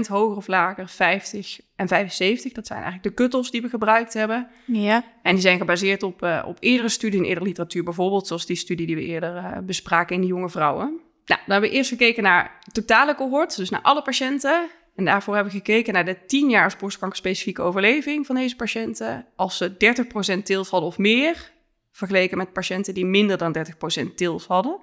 hoger 0.08 0.38
of 0.38 0.48
lager, 0.48 0.90
50 0.90 1.60
en 1.76 1.88
75. 1.88 2.52
Dat 2.52 2.68
zijn 2.68 2.82
eigenlijk 2.82 3.16
de 3.16 3.24
cut-offs 3.24 3.52
die 3.52 3.62
we 3.62 3.70
gebruikt 3.70 4.14
hebben. 4.14 4.48
Ja. 4.66 5.04
En 5.24 5.34
die 5.34 5.42
zijn 5.42 5.58
gebaseerd 5.58 6.04
op, 6.04 6.24
uh, 6.24 6.44
op 6.48 6.58
eerdere 6.60 6.90
studie 6.90 7.20
en 7.20 7.26
eerdere 7.26 7.46
literatuur. 7.46 7.84
Bijvoorbeeld 7.84 8.28
zoals 8.28 8.46
die 8.46 8.56
studie 8.56 8.86
die 8.86 8.96
we 8.96 9.06
eerder 9.06 9.36
uh, 9.36 9.58
bespraken 9.64 10.16
in 10.16 10.22
de 10.22 10.28
jonge 10.28 10.50
vrouwen. 10.50 10.88
Nou, 11.26 11.42
dan 11.46 11.52
hebben 11.52 11.70
we 11.70 11.76
eerst 11.76 11.90
gekeken 11.90 12.24
naar 12.24 12.60
totale 12.72 13.16
cohort, 13.16 13.56
dus 13.56 13.70
naar 13.70 13.82
alle 13.82 14.02
patiënten. 14.02 14.68
En 14.96 15.06
daarvoor 15.06 15.36
hebben 15.36 15.54
we 15.54 15.60
gekeken 15.60 15.94
naar 15.94 16.06
de 16.06 16.26
10 16.26 16.50
jaar 16.50 16.76
borstkankerspecifieke 16.80 17.62
overleving 17.62 18.26
van 18.26 18.36
deze 18.36 18.56
patiënten. 18.56 19.26
Als 19.36 19.58
ze 19.58 19.72
30% 20.40 20.44
TILs 20.44 20.70
hadden 20.70 20.90
of 20.90 20.98
meer, 20.98 21.56
vergeleken 21.98 22.38
met 22.38 22.54
patiënten 22.54 22.94
die 22.94 23.06
minder 23.06 23.38
dan 23.38 23.56
30% 24.02 24.14
TILs 24.16 24.46
hadden. 24.46 24.80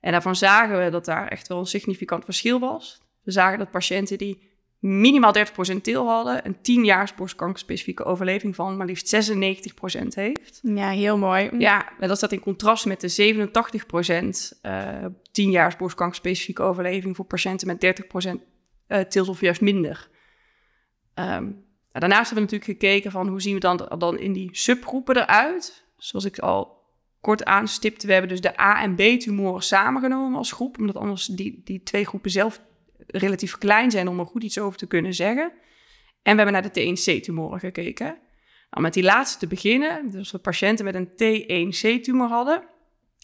En 0.00 0.12
daarvan 0.12 0.36
zagen 0.36 0.84
we 0.84 0.90
dat 0.90 1.04
daar 1.04 1.28
echt 1.28 1.48
wel 1.48 1.58
een 1.58 1.66
significant 1.66 2.24
verschil 2.24 2.58
was. 2.58 3.02
We 3.22 3.30
zagen 3.30 3.58
dat 3.58 3.70
patiënten 3.70 4.18
die 4.18 4.54
minimaal 4.78 5.34
30% 5.36 5.80
til 5.82 6.06
hadden, 6.06 6.46
een 6.46 6.60
10 6.62 6.84
jaar 6.84 7.12
borstkankerspecifieke 7.16 8.04
overleving 8.04 8.54
van 8.54 8.76
maar 8.76 8.86
liefst 8.86 9.14
96% 9.14 10.06
heeft. 10.08 10.60
Ja, 10.62 10.90
heel 10.90 11.18
mooi. 11.18 11.50
Ja, 11.58 11.92
en 11.98 12.08
dat 12.08 12.16
staat 12.16 12.32
in 12.32 12.40
contrast 12.40 12.86
met 12.86 13.00
de 13.00 13.34
87% 14.54 14.58
uh, 14.62 15.04
10 15.32 15.50
jaar 15.50 15.74
borstkankerspecifieke 15.78 16.62
overleving 16.62 17.16
voor 17.16 17.24
patiënten 17.24 17.66
met 17.66 18.02
30% 18.28 18.30
uh, 18.88 19.00
tils 19.00 19.28
of 19.28 19.40
juist 19.40 19.60
minder. 19.60 20.08
Um, 21.14 21.64
daarnaast 21.92 22.30
hebben 22.30 22.48
we 22.48 22.52
natuurlijk 22.52 22.80
gekeken 22.80 23.10
van 23.10 23.28
hoe 23.28 23.40
zien 23.40 23.54
we 23.54 23.60
dan, 23.60 23.90
dan 23.98 24.18
in 24.18 24.32
die 24.32 24.48
subgroepen 24.52 25.16
eruit. 25.16 25.85
Zoals 25.96 26.24
ik 26.24 26.38
al 26.38 26.84
kort 27.20 27.44
aanstipte, 27.44 28.06
we 28.06 28.12
hebben 28.12 28.30
dus 28.30 28.40
de 28.40 28.60
A- 28.60 28.82
en 28.82 28.94
B-tumoren 28.94 29.62
samengenomen 29.62 30.38
als 30.38 30.52
groep, 30.52 30.78
omdat 30.78 30.96
anders 30.96 31.26
die, 31.26 31.60
die 31.64 31.82
twee 31.82 32.04
groepen 32.04 32.30
zelf 32.30 32.60
relatief 33.06 33.58
klein 33.58 33.90
zijn 33.90 34.08
om 34.08 34.18
er 34.18 34.26
goed 34.26 34.42
iets 34.42 34.58
over 34.58 34.78
te 34.78 34.86
kunnen 34.86 35.14
zeggen. 35.14 35.52
En 36.22 36.36
we 36.36 36.42
hebben 36.42 36.52
naar 36.52 36.72
de 36.72 36.80
T1C-tumoren 36.80 37.60
gekeken. 37.60 38.18
Nou, 38.70 38.82
met 38.82 38.94
die 38.94 39.02
laatste 39.02 39.38
te 39.38 39.46
beginnen, 39.46 40.10
dus 40.10 40.30
we 40.30 40.38
patiënten 40.38 40.84
met 40.84 40.94
een 40.94 41.08
T1C-tumor 41.08 42.28
hadden, 42.28 42.62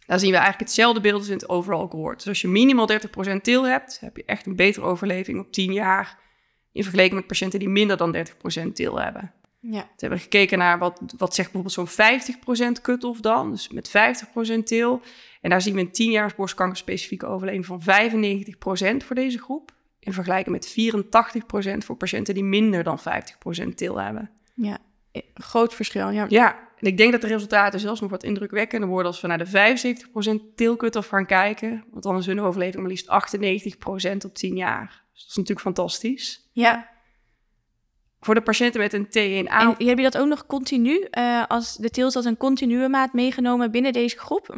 dan 0.07 0.19
zien 0.19 0.31
we 0.31 0.37
eigenlijk 0.37 0.69
hetzelfde 0.69 1.01
beeld 1.01 1.19
als 1.19 1.29
in 1.29 1.35
het 1.35 1.49
overal 1.49 1.89
cohort. 1.89 2.19
Dus 2.19 2.29
als 2.29 2.41
je 2.41 2.49
minimaal 2.49 2.89
30% 2.91 3.41
til 3.43 3.67
hebt, 3.67 4.01
heb 4.01 4.17
je 4.17 4.25
echt 4.25 4.47
een 4.47 4.57
betere 4.57 4.87
overleving 4.87 5.41
op 5.41 5.53
10 5.53 5.73
jaar 5.73 6.19
in 6.73 6.83
vergelijking 6.83 7.19
met 7.19 7.29
patiënten 7.29 7.59
die 7.59 7.69
minder 7.69 7.97
dan 7.97 8.17
30% 8.17 8.73
til 8.73 9.01
hebben. 9.01 9.33
Ja. 9.71 9.81
Toen 9.81 9.91
hebben 9.97 10.19
we 10.19 10.25
gekeken 10.25 10.59
naar 10.59 10.79
wat, 10.79 11.01
wat 11.17 11.35
zegt 11.35 11.53
bijvoorbeeld 11.53 11.95
zo'n 11.95 12.79
50% 12.79 12.81
cut-off 12.83 13.21
dan, 13.21 13.51
dus 13.51 13.69
met 13.69 13.89
50% 14.61 14.63
til. 14.65 15.01
En 15.41 15.51
daar 15.51 15.63
zien 15.63 15.75
we 15.75 15.81
een 15.81 15.93
10 15.93 16.11
jaar 16.11 16.33
borstkankerspecifieke 16.37 17.27
overleving 17.27 17.67
van 17.67 17.81
95% 17.81 17.85
voor 19.05 19.15
deze 19.15 19.39
groep. 19.39 19.73
In 19.99 20.13
vergelijking 20.13 20.55
met 20.55 20.75
84% 21.75 21.79
voor 21.79 21.97
patiënten 21.97 22.35
die 22.35 22.45
minder 22.45 22.83
dan 22.83 22.99
50% 23.01 23.75
til 23.75 24.01
hebben. 24.01 24.31
Ja, 24.55 24.79
groot 25.35 25.75
verschil. 25.75 26.11
Ja. 26.11 26.27
ja, 26.29 26.69
en 26.77 26.87
ik 26.87 26.97
denk 26.97 27.13
dat 27.13 27.21
de 27.21 27.27
resultaten 27.27 27.81
zelfs 27.81 28.01
nog 28.01 28.11
wat 28.11 28.23
indrukwekkender 28.23 28.89
worden 28.89 29.07
als 29.07 29.21
we 29.21 29.27
naar 29.27 29.39
de 29.39 29.97
75% 30.51 30.55
til 30.55 30.77
cut-off 30.77 31.09
gaan 31.09 31.27
kijken. 31.27 31.85
Want 31.91 32.03
dan 32.03 32.17
is 32.17 32.27
hun 32.27 32.41
overleving 32.41 32.83
maar 32.83 32.91
liefst 32.91 33.09
98% 34.15 34.17
op 34.25 34.35
10 34.35 34.57
jaar. 34.57 35.05
Dus 35.13 35.21
dat 35.21 35.31
is 35.31 35.37
natuurlijk 35.37 35.61
fantastisch. 35.61 36.49
Ja, 36.53 36.92
voor 38.25 38.35
de 38.35 38.41
patiënten 38.41 38.81
met 38.81 38.93
een 38.93 39.07
T1A. 39.07 39.53
En 39.53 39.87
heb 39.87 39.97
je 39.97 40.03
dat 40.03 40.19
ook 40.19 40.29
nog 40.29 40.47
continu, 40.47 41.07
uh, 41.19 41.43
als 41.49 41.77
de 41.77 41.91
TILs 41.91 42.17
als 42.17 42.25
een 42.25 42.37
continue 42.37 42.89
maat 42.89 43.13
meegenomen 43.13 43.71
binnen 43.71 43.93
deze 43.93 44.19
groep? 44.19 44.55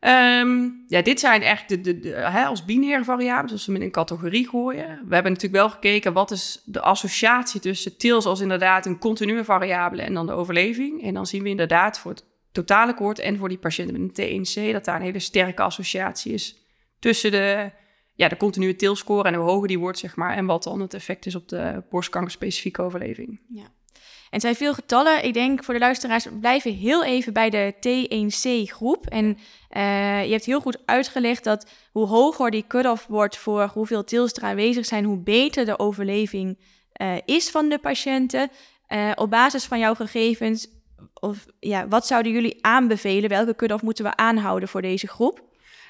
Um, 0.00 0.84
ja, 0.86 1.02
dit 1.02 1.20
zijn 1.20 1.42
echt 1.42 1.68
de, 1.68 1.80
de, 1.80 1.98
de, 1.98 2.08
hè, 2.08 2.44
als 2.44 2.64
binaire 2.64 3.04
variabelen, 3.04 3.56
dus 3.56 3.66
we 3.66 3.74
in 3.74 3.82
een 3.82 3.90
categorie 3.90 4.48
gooien. 4.48 4.86
We 4.86 5.14
hebben 5.14 5.32
natuurlijk 5.32 5.62
wel 5.62 5.70
gekeken 5.70 6.12
wat 6.12 6.30
is 6.30 6.62
de 6.64 6.80
associatie 6.80 7.60
tussen 7.60 7.96
TILs 7.96 8.24
als 8.24 8.40
inderdaad 8.40 8.86
een 8.86 8.98
continue 8.98 9.44
variabele 9.44 10.02
en 10.02 10.14
dan 10.14 10.26
de 10.26 10.32
overleving. 10.32 11.02
En 11.02 11.14
dan 11.14 11.26
zien 11.26 11.42
we 11.42 11.48
inderdaad 11.48 11.98
voor 11.98 12.10
het 12.10 12.24
totale 12.52 12.94
koord 12.94 13.18
en 13.18 13.36
voor 13.36 13.48
die 13.48 13.58
patiënten 13.58 14.00
met 14.00 14.18
een 14.18 14.44
T1C 14.44 14.72
dat 14.72 14.84
daar 14.84 14.96
een 14.96 15.02
hele 15.02 15.18
sterke 15.18 15.62
associatie 15.62 16.32
is 16.32 16.56
tussen 16.98 17.30
de 17.30 17.70
ja, 18.18 18.28
de 18.28 18.36
continue 18.36 18.76
tilscore 18.76 19.28
en 19.28 19.34
hoe 19.34 19.50
hoger 19.50 19.68
die 19.68 19.78
wordt, 19.78 19.98
zeg 19.98 20.16
maar, 20.16 20.36
en 20.36 20.46
wat 20.46 20.62
dan 20.62 20.80
het 20.80 20.94
effect 20.94 21.26
is 21.26 21.34
op 21.34 21.48
de 21.48 21.82
borstkankerspecifieke 21.90 22.82
overleving. 22.82 23.40
Ja. 23.48 23.62
En 23.62 24.00
het 24.30 24.40
zijn 24.40 24.54
veel 24.54 24.74
getallen. 24.74 25.24
Ik 25.24 25.34
denk 25.34 25.64
voor 25.64 25.74
de 25.74 25.80
luisteraars, 25.80 26.24
we 26.24 26.38
blijven 26.38 26.74
heel 26.74 27.04
even 27.04 27.32
bij 27.32 27.50
de 27.50 27.74
T1C-groep. 27.74 29.06
En 29.06 29.24
uh, 29.24 30.24
je 30.24 30.30
hebt 30.30 30.44
heel 30.44 30.60
goed 30.60 30.78
uitgelegd 30.84 31.44
dat 31.44 31.70
hoe 31.92 32.06
hoger 32.06 32.50
die 32.50 32.64
cut-off 32.66 33.06
wordt 33.06 33.36
voor 33.36 33.70
hoeveel 33.72 34.04
tils 34.04 34.32
er 34.32 34.42
aanwezig 34.42 34.86
zijn, 34.86 35.04
hoe 35.04 35.18
beter 35.18 35.64
de 35.64 35.78
overleving 35.78 36.58
uh, 37.02 37.14
is 37.24 37.50
van 37.50 37.68
de 37.68 37.78
patiënten. 37.78 38.50
Uh, 38.88 39.10
op 39.14 39.30
basis 39.30 39.64
van 39.64 39.78
jouw 39.78 39.94
gegevens, 39.94 40.68
of, 41.14 41.46
ja, 41.60 41.88
wat 41.88 42.06
zouden 42.06 42.32
jullie 42.32 42.64
aanbevelen? 42.64 43.28
Welke 43.28 43.56
cut-off 43.56 43.82
moeten 43.82 44.04
we 44.04 44.16
aanhouden 44.16 44.68
voor 44.68 44.82
deze 44.82 45.06
groep? 45.06 45.47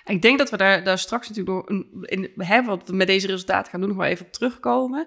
Ik 0.08 0.22
denk 0.22 0.38
dat 0.38 0.50
we 0.50 0.56
daar, 0.56 0.84
daar 0.84 0.98
straks 0.98 1.28
natuurlijk 1.28 1.68
door, 1.68 1.84
in, 2.02 2.32
hè, 2.36 2.64
wat 2.64 2.88
we 2.88 2.94
met 2.94 3.06
deze 3.06 3.26
resultaten 3.26 3.70
gaan 3.70 3.80
doen, 3.80 3.88
nog 3.88 3.98
wel 3.98 4.06
even 4.06 4.26
op 4.26 4.32
terugkomen. 4.32 5.06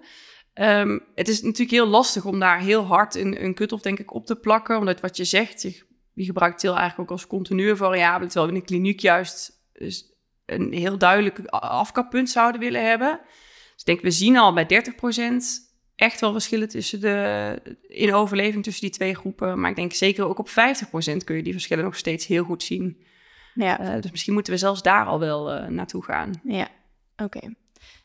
Um, 0.53 1.03
het 1.15 1.27
is 1.27 1.41
natuurlijk 1.41 1.72
heel 1.72 1.88
lastig 1.88 2.25
om 2.25 2.39
daar 2.39 2.60
heel 2.60 2.84
hard 2.84 3.15
een, 3.15 3.43
een 3.43 3.53
cut-off, 3.53 3.81
denk 3.81 4.00
ik, 4.00 4.13
op 4.13 4.25
te 4.25 4.36
plakken. 4.36 4.77
Omdat 4.77 5.01
wat 5.01 5.17
je 5.17 5.24
zegt, 5.24 5.62
je, 5.62 6.25
gebruikt 6.25 6.60
til 6.60 6.75
eigenlijk 6.75 7.00
ook 7.00 7.17
als 7.17 7.27
continue 7.27 7.75
variabele. 7.75 8.29
Terwijl 8.29 8.51
we 8.51 8.58
in 8.58 8.60
de 8.60 8.65
kliniek 8.65 9.00
juist 9.00 9.51
dus 9.74 10.15
een 10.46 10.74
heel 10.74 10.98
duidelijk 10.98 11.39
afkappunt 11.50 12.29
zouden 12.29 12.62
willen 12.62 12.86
hebben. 12.86 13.20
Dus 13.24 13.79
ik 13.79 13.86
denk, 13.86 14.01
we 14.01 14.12
zien 14.12 14.38
al 14.38 14.53
bij 14.53 14.84
30% 15.43 15.70
echt 15.96 16.20
wel 16.20 16.31
verschillen 16.31 16.70
tussen 16.70 17.01
de, 17.01 17.77
in 17.88 18.13
overleving 18.13 18.63
tussen 18.63 18.81
die 18.81 18.91
twee 18.91 19.15
groepen. 19.15 19.60
Maar 19.60 19.70
ik 19.70 19.75
denk 19.75 19.93
zeker 19.93 20.25
ook 20.25 20.39
op 20.39 20.50
50% 20.50 20.53
kun 21.24 21.36
je 21.36 21.43
die 21.43 21.53
verschillen 21.53 21.84
nog 21.84 21.96
steeds 21.96 22.27
heel 22.27 22.43
goed 22.43 22.63
zien. 22.63 23.03
Ja. 23.53 23.81
Uh, 23.81 24.01
dus 24.01 24.12
misschien 24.12 24.34
moeten 24.34 24.53
we 24.53 24.60
zelfs 24.60 24.81
daar 24.81 25.05
al 25.05 25.20
wel 25.20 25.55
uh, 25.55 25.67
naartoe 25.67 26.03
gaan. 26.03 26.41
Ja, 26.43 26.67
oké. 27.17 27.38
Okay. 27.38 27.55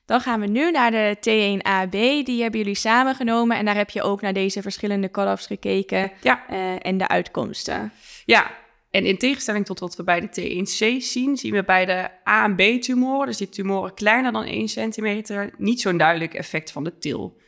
Dan 0.04 0.20
gaan 0.20 0.40
we 0.40 0.46
nu 0.46 0.70
naar 0.70 0.90
de 0.90 1.16
T1AB. 1.16 2.24
Die 2.24 2.42
hebben 2.42 2.60
jullie 2.60 2.74
samengenomen. 2.74 3.56
En 3.56 3.64
daar 3.64 3.76
heb 3.76 3.90
je 3.90 4.02
ook 4.02 4.20
naar 4.20 4.32
deze 4.32 4.62
verschillende 4.62 5.10
cut-offs 5.10 5.46
gekeken. 5.46 6.12
Ja. 6.22 6.44
Uh, 6.50 6.86
en 6.86 6.98
de 6.98 7.08
uitkomsten. 7.08 7.92
Ja, 8.24 8.50
en 8.90 9.04
in 9.04 9.18
tegenstelling 9.18 9.64
tot 9.64 9.80
wat 9.80 9.96
we 9.96 10.04
bij 10.04 10.20
de 10.20 10.28
T1C 10.28 11.02
zien, 11.04 11.36
zien 11.36 11.52
we 11.52 11.64
bij 11.64 11.84
de 11.84 12.08
A 12.28 12.44
en 12.44 12.54
B-tumoren, 12.54 13.26
dus 13.26 13.36
die 13.36 13.48
tumoren 13.48 13.94
kleiner 13.94 14.32
dan 14.32 14.44
1 14.44 14.68
centimeter, 14.68 15.50
niet 15.58 15.80
zo'n 15.80 15.96
duidelijk 15.96 16.34
effect 16.34 16.72
van 16.72 16.84
de 16.84 16.98
til. 16.98 17.40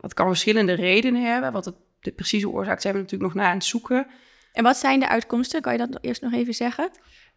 Dat 0.00 0.14
kan 0.14 0.26
verschillende 0.26 0.72
redenen 0.72 1.24
hebben. 1.24 1.52
Wat 1.52 1.64
het, 1.64 1.74
de 2.00 2.12
precieze 2.12 2.48
oorzaak 2.48 2.80
zijn 2.80 2.94
we 2.94 3.00
natuurlijk 3.00 3.32
nog 3.32 3.42
naar 3.42 3.50
aan 3.50 3.58
het 3.58 3.64
zoeken. 3.64 4.06
En 4.52 4.62
wat 4.62 4.76
zijn 4.76 5.00
de 5.00 5.08
uitkomsten? 5.08 5.60
Kan 5.60 5.72
je 5.72 5.78
dat 5.78 5.98
eerst 6.00 6.22
nog 6.22 6.32
even 6.32 6.54
zeggen? 6.54 6.90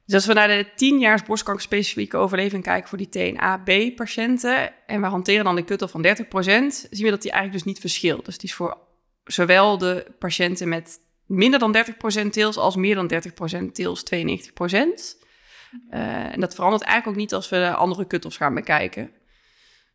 Dus 0.05 0.15
als 0.15 0.25
we 0.25 0.34
naar 0.34 0.48
de 0.48 0.67
10 0.75 1.00
jaar 1.00 1.24
borstkankerspecifieke 1.27 2.17
overleving 2.17 2.63
kijken 2.63 2.89
voor 2.89 2.98
die 2.98 3.10
TNA-B-patiënten 3.10 4.74
en 4.88 5.01
we 5.01 5.07
hanteren 5.07 5.43
dan 5.43 5.55
de 5.55 5.63
cut-off 5.63 5.91
van 5.91 6.05
30%, 6.05 6.07
zien 6.89 7.03
we 7.03 7.10
dat 7.10 7.22
die 7.22 7.31
eigenlijk 7.31 7.51
dus 7.51 7.63
niet 7.63 7.79
verschilt. 7.79 8.25
Dus 8.25 8.38
die 8.38 8.50
is 8.50 8.55
voor 8.55 8.77
zowel 9.24 9.77
de 9.77 10.05
patiënten 10.19 10.69
met 10.69 11.00
minder 11.25 11.60
dan 11.60 11.86
30% 12.25 12.29
teels 12.29 12.57
als 12.57 12.75
meer 12.75 12.95
dan 12.95 13.12
30% 13.67 13.72
teels 13.72 14.03
92%. 14.15 15.25
Uh, 15.89 16.34
en 16.34 16.39
dat 16.39 16.55
verandert 16.55 16.84
eigenlijk 16.84 17.07
ook 17.07 17.24
niet 17.24 17.34
als 17.34 17.50
we 17.50 17.57
de 17.57 17.74
andere 17.74 18.07
cut-offs 18.07 18.38
gaan 18.38 18.53
bekijken. 18.53 19.12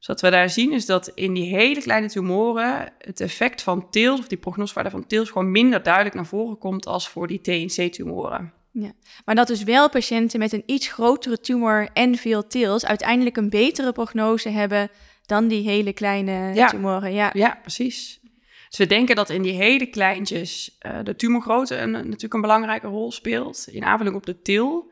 Dus 0.01 0.09
wat 0.09 0.21
we 0.21 0.31
daar 0.31 0.51
zien 0.51 0.73
is 0.73 0.87
dat 0.87 1.09
in 1.15 1.35
die 1.35 1.55
hele 1.55 1.81
kleine 1.81 2.09
tumoren 2.09 2.93
het 2.99 3.21
effect 3.21 3.63
van 3.63 3.91
teels, 3.91 4.19
of 4.19 4.29
die 4.29 4.39
prognosewaarde 4.39 4.91
van 4.91 5.07
teels, 5.07 5.31
gewoon 5.31 5.51
minder 5.51 5.83
duidelijk 5.83 6.15
naar 6.15 6.27
voren 6.27 6.59
komt 6.59 6.87
als 6.87 7.09
voor 7.09 7.27
die 7.27 7.41
TNC-tumoren. 7.41 8.53
Ja, 8.73 8.93
maar 9.25 9.35
dat 9.35 9.47
dus 9.47 9.63
wel 9.63 9.91
patiënten 9.91 10.39
met 10.39 10.53
een 10.53 10.63
iets 10.67 10.89
grotere 10.89 11.41
tumor 11.41 11.89
en 11.93 12.17
veel 12.17 12.47
teels 12.47 12.87
uiteindelijk 12.87 13.37
een 13.37 13.51
betere 13.51 13.93
prognose 13.93 14.49
hebben 14.49 14.91
dan 15.27 15.49
die 15.49 15.69
hele 15.69 15.93
kleine 15.93 16.55
ja. 16.55 16.69
tumoren. 16.69 17.13
Ja. 17.13 17.31
ja, 17.33 17.59
precies. 17.63 18.21
Dus 18.69 18.79
we 18.79 18.87
denken 18.87 19.17
dat 19.17 19.31
in 19.31 19.43
die 19.43 19.53
hele 19.53 19.87
kleintjes 19.87 20.79
uh, 20.87 20.99
de 21.03 21.17
tumorgrootte 21.17 21.77
een, 21.77 21.91
natuurlijk 21.91 22.35
een 22.35 22.41
belangrijke 22.41 22.87
rol 22.87 23.13
speelt 23.13 23.69
in 23.71 23.85
aanvulling 23.85 24.17
op 24.17 24.27
de 24.27 24.43
til. 24.43 24.91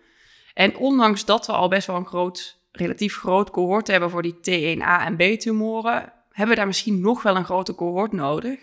En 0.54 0.76
ondanks 0.76 1.24
dat 1.24 1.46
we 1.46 1.52
al 1.52 1.68
best 1.68 1.86
wel 1.86 1.96
een 1.96 2.06
groot 2.06 2.57
relatief 2.80 3.16
groot 3.16 3.50
cohort 3.50 3.86
hebben 3.86 4.10
voor 4.10 4.22
die 4.22 4.34
T1A 4.34 5.04
en 5.04 5.16
B-tumoren, 5.16 6.12
hebben 6.30 6.48
we 6.48 6.54
daar 6.54 6.66
misschien 6.66 7.00
nog 7.00 7.22
wel 7.22 7.36
een 7.36 7.44
grote 7.44 7.74
cohort 7.74 8.12
nodig. 8.12 8.58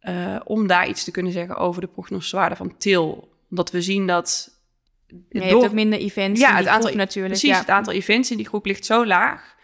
Uh, 0.00 0.40
om 0.44 0.66
daar 0.66 0.88
iets 0.88 1.04
te 1.04 1.10
kunnen 1.10 1.32
zeggen 1.32 1.56
over 1.56 1.80
de 1.80 1.86
prognoswaarde 1.86 2.56
van 2.56 2.76
TIL. 2.76 3.32
Omdat 3.50 3.70
we 3.70 3.82
zien 3.82 4.06
dat. 4.06 4.58
Je 5.06 5.40
door... 5.40 5.42
hebt 5.42 5.64
ook 5.64 5.72
minder 5.72 5.98
events 5.98 6.40
ja, 6.40 6.48
in 6.48 6.54
die 6.54 6.64
het 6.64 6.74
aantal, 6.74 6.94
natuurlijk. 6.94 7.34
Precies, 7.34 7.50
ja. 7.50 7.58
het 7.58 7.70
aantal 7.70 7.92
events 7.92 8.30
in 8.30 8.36
die 8.36 8.46
groep 8.46 8.66
ligt 8.66 8.84
zo 8.84 9.06
laag. 9.06 9.54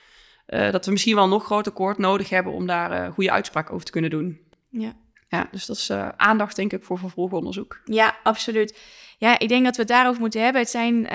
Uh, 0.47 0.71
dat 0.71 0.85
we 0.85 0.91
misschien 0.91 1.15
wel 1.15 1.29
nog 1.29 1.45
groter 1.45 1.73
cohort 1.73 1.99
nodig 1.99 2.29
hebben 2.29 2.53
om 2.53 2.67
daar 2.67 3.07
uh, 3.07 3.13
goede 3.13 3.31
uitspraak 3.31 3.73
over 3.73 3.85
te 3.85 3.93
kunnen 3.93 4.11
doen. 4.11 4.41
Ja. 4.69 4.97
Ja, 5.29 5.49
dus 5.51 5.67
dat 5.67 5.77
is 5.77 5.91
uh, 5.91 6.09
aandacht 6.17 6.57
denk 6.57 6.73
ik 6.73 6.85
voor 6.85 6.99
vervolgonderzoek. 6.99 7.81
Ja, 7.85 8.19
absoluut. 8.23 8.79
Ja, 9.21 9.39
ik 9.39 9.49
denk 9.49 9.65
dat 9.65 9.77
we 9.77 9.83
het 9.83 9.91
daarover 9.91 10.21
moeten 10.21 10.43
hebben. 10.43 10.61
Het 10.61 10.71
zijn 10.71 10.95
uh, 10.95 11.09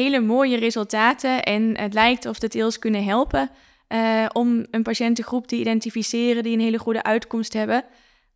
hele 0.00 0.20
mooie 0.20 0.56
resultaten 0.56 1.42
en 1.42 1.78
het 1.78 1.94
lijkt 1.94 2.26
of 2.26 2.38
de 2.38 2.48
teels 2.48 2.78
kunnen 2.78 3.04
helpen 3.04 3.50
uh, 3.88 4.26
om 4.32 4.66
een 4.70 4.82
patiëntengroep 4.82 5.46
te 5.46 5.56
identificeren 5.56 6.42
die 6.42 6.52
een 6.52 6.60
hele 6.60 6.78
goede 6.78 7.02
uitkomst 7.02 7.52
hebben. 7.52 7.84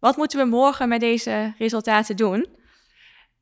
Wat 0.01 0.17
moeten 0.17 0.39
we 0.39 0.45
morgen 0.45 0.89
met 0.89 1.01
deze 1.01 1.55
resultaten 1.59 2.17
doen? 2.17 2.47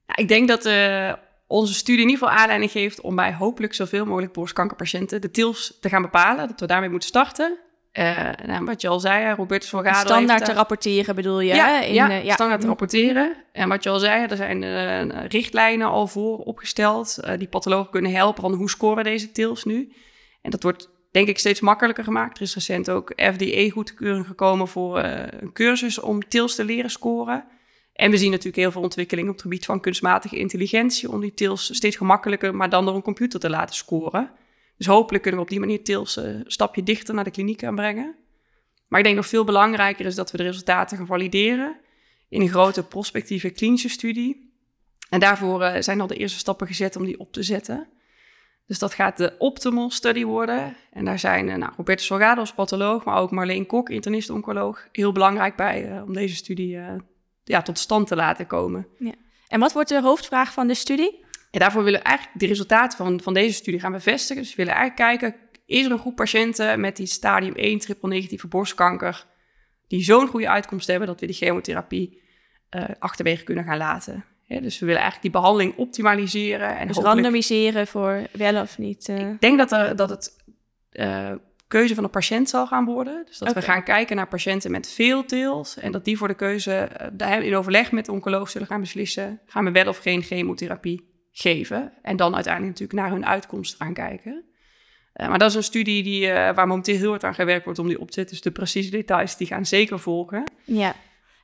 Ja, 0.07 0.17
ik 0.17 0.29
denk 0.29 0.49
dat 0.49 0.67
uh, 0.67 1.13
onze 1.47 1.75
studie 1.75 2.03
in 2.03 2.09
ieder 2.09 2.27
geval 2.27 2.41
aanleiding 2.41 2.71
geeft 2.71 3.01
om 3.01 3.17
bij 3.17 3.35
hopelijk 3.35 3.75
zoveel 3.75 4.07
mogelijk 4.07 4.33
borstkankerpatiënten 4.33 5.21
de 5.21 5.31
TILs 5.31 5.79
te 5.81 5.89
gaan 5.89 6.03
bepalen. 6.03 6.49
Dat 6.49 6.61
we 6.61 6.67
daarmee 6.67 6.91
moeten 6.91 7.09
starten. 7.09 7.59
Uh, 7.99 8.31
nou, 8.47 8.65
wat 8.65 8.81
je 8.81 8.89
al 8.89 9.01
zei, 9.01 9.35
Robertus 9.35 9.69
van 9.69 9.85
Gado 9.85 9.99
Standaard 9.99 10.39
heeft, 10.39 10.51
te 10.51 10.57
rapporteren 10.57 11.15
bedoel 11.15 11.41
je? 11.41 11.55
Ja, 11.55 11.83
in, 11.83 11.95
ja, 11.95 12.11
uh, 12.11 12.25
ja. 12.25 12.35
standaard 12.35 12.61
te 12.61 12.67
rapporteren. 12.67 13.37
En 13.53 13.69
wat 13.69 13.83
je 13.83 13.91
al 13.91 13.99
zei, 13.99 14.27
er 14.27 14.37
zijn 14.37 14.63
uh, 14.63 15.25
richtlijnen 15.29 15.87
al 15.87 16.07
voor 16.07 16.39
opgesteld... 16.39 17.19
die 17.39 17.49
pathologen 17.49 17.91
kunnen 17.91 18.13
helpen 18.13 18.43
van 18.43 18.53
hoe 18.53 18.71
scoren 18.71 19.05
deze 19.05 19.33
TILs 19.33 19.65
nu. 19.65 19.93
En 20.43 20.51
dat 20.51 20.63
wordt 20.63 20.89
denk 21.11 21.29
ik 21.29 21.39
steeds 21.39 21.61
makkelijker 21.61 22.05
gemaakt. 22.05 22.37
Er 22.37 22.43
is 22.43 22.55
recent 22.55 22.91
ook 22.91 23.13
FDA-goedkeuring 23.17 24.27
gekomen 24.27 24.69
voor 24.69 24.99
een 24.99 25.53
cursus 25.53 26.01
om 26.01 26.29
TILs 26.29 26.55
te 26.55 26.65
leren 26.65 26.91
scoren... 26.91 27.45
En 27.93 28.11
we 28.11 28.17
zien 28.17 28.31
natuurlijk 28.31 28.57
heel 28.57 28.71
veel 28.71 28.83
ontwikkeling 28.83 29.29
op 29.29 29.33
het 29.33 29.43
gebied 29.43 29.65
van 29.65 29.81
kunstmatige 29.81 30.39
intelligentie... 30.39 31.11
om 31.11 31.21
die 31.21 31.35
TILs 31.35 31.75
steeds 31.75 31.97
gemakkelijker, 31.97 32.55
maar 32.55 32.69
dan 32.71 32.85
door 32.85 32.95
een 32.95 33.03
computer 33.03 33.41
te 33.41 33.51
laten 33.51 33.75
scoren... 33.75 34.31
Dus 34.77 34.87
hopelijk 34.87 35.23
kunnen 35.23 35.41
we 35.41 35.47
op 35.47 35.53
die 35.53 35.61
manier 35.61 35.85
TILS 35.85 36.17
een 36.17 36.45
stapje 36.47 36.83
dichter 36.83 37.15
naar 37.15 37.25
de 37.25 37.31
kliniek 37.31 37.65
aanbrengen. 37.65 38.15
Maar 38.89 39.01
ik 39.01 39.07
denk 39.07 39.17
nog 39.17 39.27
veel 39.27 39.45
belangrijker 39.45 40.07
is 40.07 40.15
dat 40.15 40.31
we 40.31 40.37
de 40.37 40.43
resultaten 40.43 40.97
gaan 40.97 41.07
valideren 41.07 41.77
in 42.29 42.41
een 42.41 42.49
grote 42.49 42.85
prospectieve 42.85 43.51
klinische 43.51 43.89
studie. 43.89 44.53
En 45.09 45.21
daarvoor 45.21 45.63
uh, 45.63 45.75
zijn 45.79 46.01
al 46.01 46.07
de 46.07 46.17
eerste 46.17 46.39
stappen 46.39 46.67
gezet 46.67 46.97
om 46.97 47.05
die 47.05 47.21
op 47.21 47.33
te 47.33 47.43
zetten. 47.43 47.89
Dus 48.67 48.79
dat 48.79 48.95
gaat 48.95 49.17
de 49.17 49.35
Optimal 49.39 49.91
Study 49.91 50.25
worden. 50.25 50.77
En 50.93 51.05
daar 51.05 51.19
zijn 51.19 51.49
uh, 51.49 51.55
nou, 51.55 51.73
Roberto 51.77 52.03
Salgado 52.03 52.41
als 52.41 52.55
patholoog, 52.55 53.05
maar 53.05 53.17
ook 53.17 53.31
Marleen 53.31 53.67
Kok, 53.67 53.91
internist-oncoloog, 53.91 54.89
heel 54.93 55.13
belangrijk 55.13 55.57
bij 55.57 56.01
om 56.01 56.13
deze 56.13 56.35
studie 56.35 56.79
ja, 57.45 57.63
tot 57.63 57.79
stand 57.79 58.07
te 58.07 58.17
laten 58.17 58.47
komen. 58.47 58.87
Ja. 58.99 59.15
En 59.49 59.61
wat 59.61 59.73
wordt 59.73 59.89
de 59.89 60.01
hoofdvraag 60.01 60.53
van 60.53 60.67
de 60.67 60.75
studie? 60.75 61.22
En 61.53 61.61
daarvoor 61.61 61.85
willen 61.85 62.01
we 62.01 62.07
eigenlijk 62.07 62.39
de 62.39 62.47
resultaten 62.47 62.99
van, 62.99 63.21
van 63.21 63.35
deze 63.35 63.55
studie 63.55 63.81
gaan 63.81 63.93
bevestigen. 63.93 64.43
Dus 64.43 64.51
we 64.51 64.57
willen 64.57 64.79
eigenlijk 64.79 65.21
kijken, 65.21 65.41
is 65.67 65.85
er 65.85 65.91
een 65.91 65.99
groep 65.99 66.17
patiënten 66.17 66.81
met 66.81 66.97
die 66.97 67.07
stadium 67.07 67.55
1 67.55 67.79
triple-negatieve 67.79 68.47
borstkanker... 68.47 69.27
die 69.89 70.03
zo'n 70.03 70.29
goede 70.29 70.49
uitkomst 70.49 70.87
hebben 70.87 71.09
dat 71.09 71.21
we 71.21 71.27
die 71.27 71.35
chemotherapie 71.35 72.23
uh, 72.71 72.85
achterwege 72.99 73.45
kunnen 73.45 73.65
gaan 73.65 73.77
laten. 73.77 74.25
Ja, 74.43 74.61
dus 74.61 74.79
we 74.79 74.87
willen 74.87 75.01
eigenlijk 75.01 75.33
die 75.33 75.43
behandeling 75.43 75.77
optimaliseren. 75.77 76.69
En 76.69 76.87
dus 76.87 76.97
hopelijk... 76.97 77.21
randomiseren 77.21 77.87
voor 77.87 78.27
wel 78.33 78.63
of 78.63 78.79
niet? 78.79 79.09
Uh... 79.09 79.31
Ik 79.31 79.41
denk 79.41 79.59
dat, 79.59 79.73
er, 79.73 79.97
dat 79.97 80.11
het 80.11 80.45
uh, 80.93 81.33
keuze 81.69 81.95
van 81.95 82.05
de 82.05 82.11
patiënt 82.11 82.49
zal 82.49 82.67
gaan 82.67 82.85
worden. 82.85 83.23
Dus 83.27 83.39
dat 83.39 83.49
okay. 83.49 83.63
we 83.63 83.69
gaan 83.69 83.85
kijken 83.85 84.17
naar 84.17 84.29
patiënten 84.29 84.71
met 84.71 84.89
veel 84.89 85.25
teels... 85.25 85.77
en 85.77 85.93
dat 85.93 86.05
die 86.05 86.17
voor 86.17 86.29
de 86.29 86.35
keuze 86.35 86.89
in 87.19 87.57
overleg 87.57 87.93
met 87.93 88.07
de 88.07 88.13
oncoloog 88.13 88.51
zullen 88.51 88.67
gaan 88.67 88.81
beslissen... 88.81 89.41
gaan 89.47 89.65
we 89.65 89.71
wel 89.71 89.89
of 89.89 89.99
geen 89.99 90.23
chemotherapie 90.23 91.11
geven. 91.33 91.93
En 92.03 92.17
dan 92.17 92.35
uiteindelijk 92.35 92.79
natuurlijk 92.79 93.09
naar 93.09 93.19
hun 93.19 93.27
uitkomst 93.27 93.77
gaan 93.77 93.95
kijken. 93.95 94.45
Uh, 95.17 95.29
maar 95.29 95.39
dat 95.39 95.51
is 95.51 95.57
een 95.57 95.63
studie 95.63 96.03
die, 96.03 96.27
uh, 96.27 96.33
waar 96.33 96.67
momenteel 96.67 96.97
heel 96.97 97.11
hard 97.11 97.25
aan 97.25 97.35
gewerkt 97.35 97.65
wordt 97.65 97.79
om 97.79 97.89
die 97.89 98.01
op 98.01 98.07
te 98.07 98.15
zetten. 98.15 98.35
Dus 98.35 98.45
de 98.45 98.51
precieze 98.51 98.91
details 98.91 99.37
die 99.37 99.47
gaan 99.47 99.67
zeker 99.67 99.99
volgen. 99.99 100.45
Ja, 100.65 100.95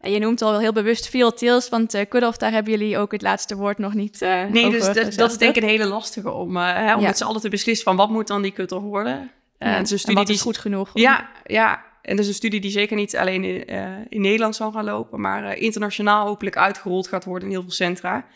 en 0.00 0.10
je 0.10 0.18
noemt 0.18 0.42
al 0.42 0.50
wel 0.50 0.60
heel 0.60 0.72
bewust 0.72 1.08
veel 1.08 1.32
tails, 1.32 1.68
want 1.68 1.94
uh, 1.94 2.02
cut-off, 2.08 2.36
daar 2.36 2.52
hebben 2.52 2.72
jullie 2.72 2.98
ook 2.98 3.12
het 3.12 3.22
laatste 3.22 3.56
woord 3.56 3.78
nog 3.78 3.94
niet 3.94 4.22
uh, 4.22 4.44
Nee, 4.44 4.70
dus 4.70 4.84
dat, 4.84 5.14
dat, 5.14 5.30
is 5.30 5.38
denk 5.38 5.56
ik 5.56 5.62
een 5.62 5.68
hele 5.68 5.86
lastige 5.86 6.30
om, 6.30 6.56
uh, 6.56 6.74
hè, 6.74 6.94
om 6.94 7.00
ja. 7.00 7.06
met 7.06 7.18
z'n 7.18 7.24
allen 7.24 7.40
te 7.40 7.48
beslissen 7.48 7.84
van 7.84 7.96
wat 7.96 8.10
moet 8.10 8.26
dan 8.26 8.42
die 8.42 8.52
cut-off 8.52 8.84
worden. 8.84 9.30
Ja. 9.58 9.76
en, 9.76 9.82
is 9.82 9.90
een 9.90 9.98
studie 9.98 10.08
en 10.08 10.14
wat 10.14 10.26
die 10.26 10.34
is 10.34 10.42
goed 10.42 10.58
genoeg? 10.58 10.90
Ja, 10.94 11.30
ja, 11.44 11.84
en 12.02 12.16
dat 12.16 12.24
is 12.24 12.30
een 12.30 12.36
studie 12.36 12.60
die 12.60 12.70
zeker 12.70 12.96
niet 12.96 13.16
alleen 13.16 13.44
in, 13.44 13.66
in 14.08 14.20
Nederland 14.20 14.56
zal 14.56 14.72
gaan 14.72 14.84
lopen, 14.84 15.20
maar 15.20 15.56
internationaal 15.56 16.26
hopelijk 16.26 16.56
uitgerold 16.56 17.08
gaat 17.08 17.24
worden 17.24 17.48
in 17.48 17.54
heel 17.54 17.62
veel 17.62 17.70
centra. 17.70 18.26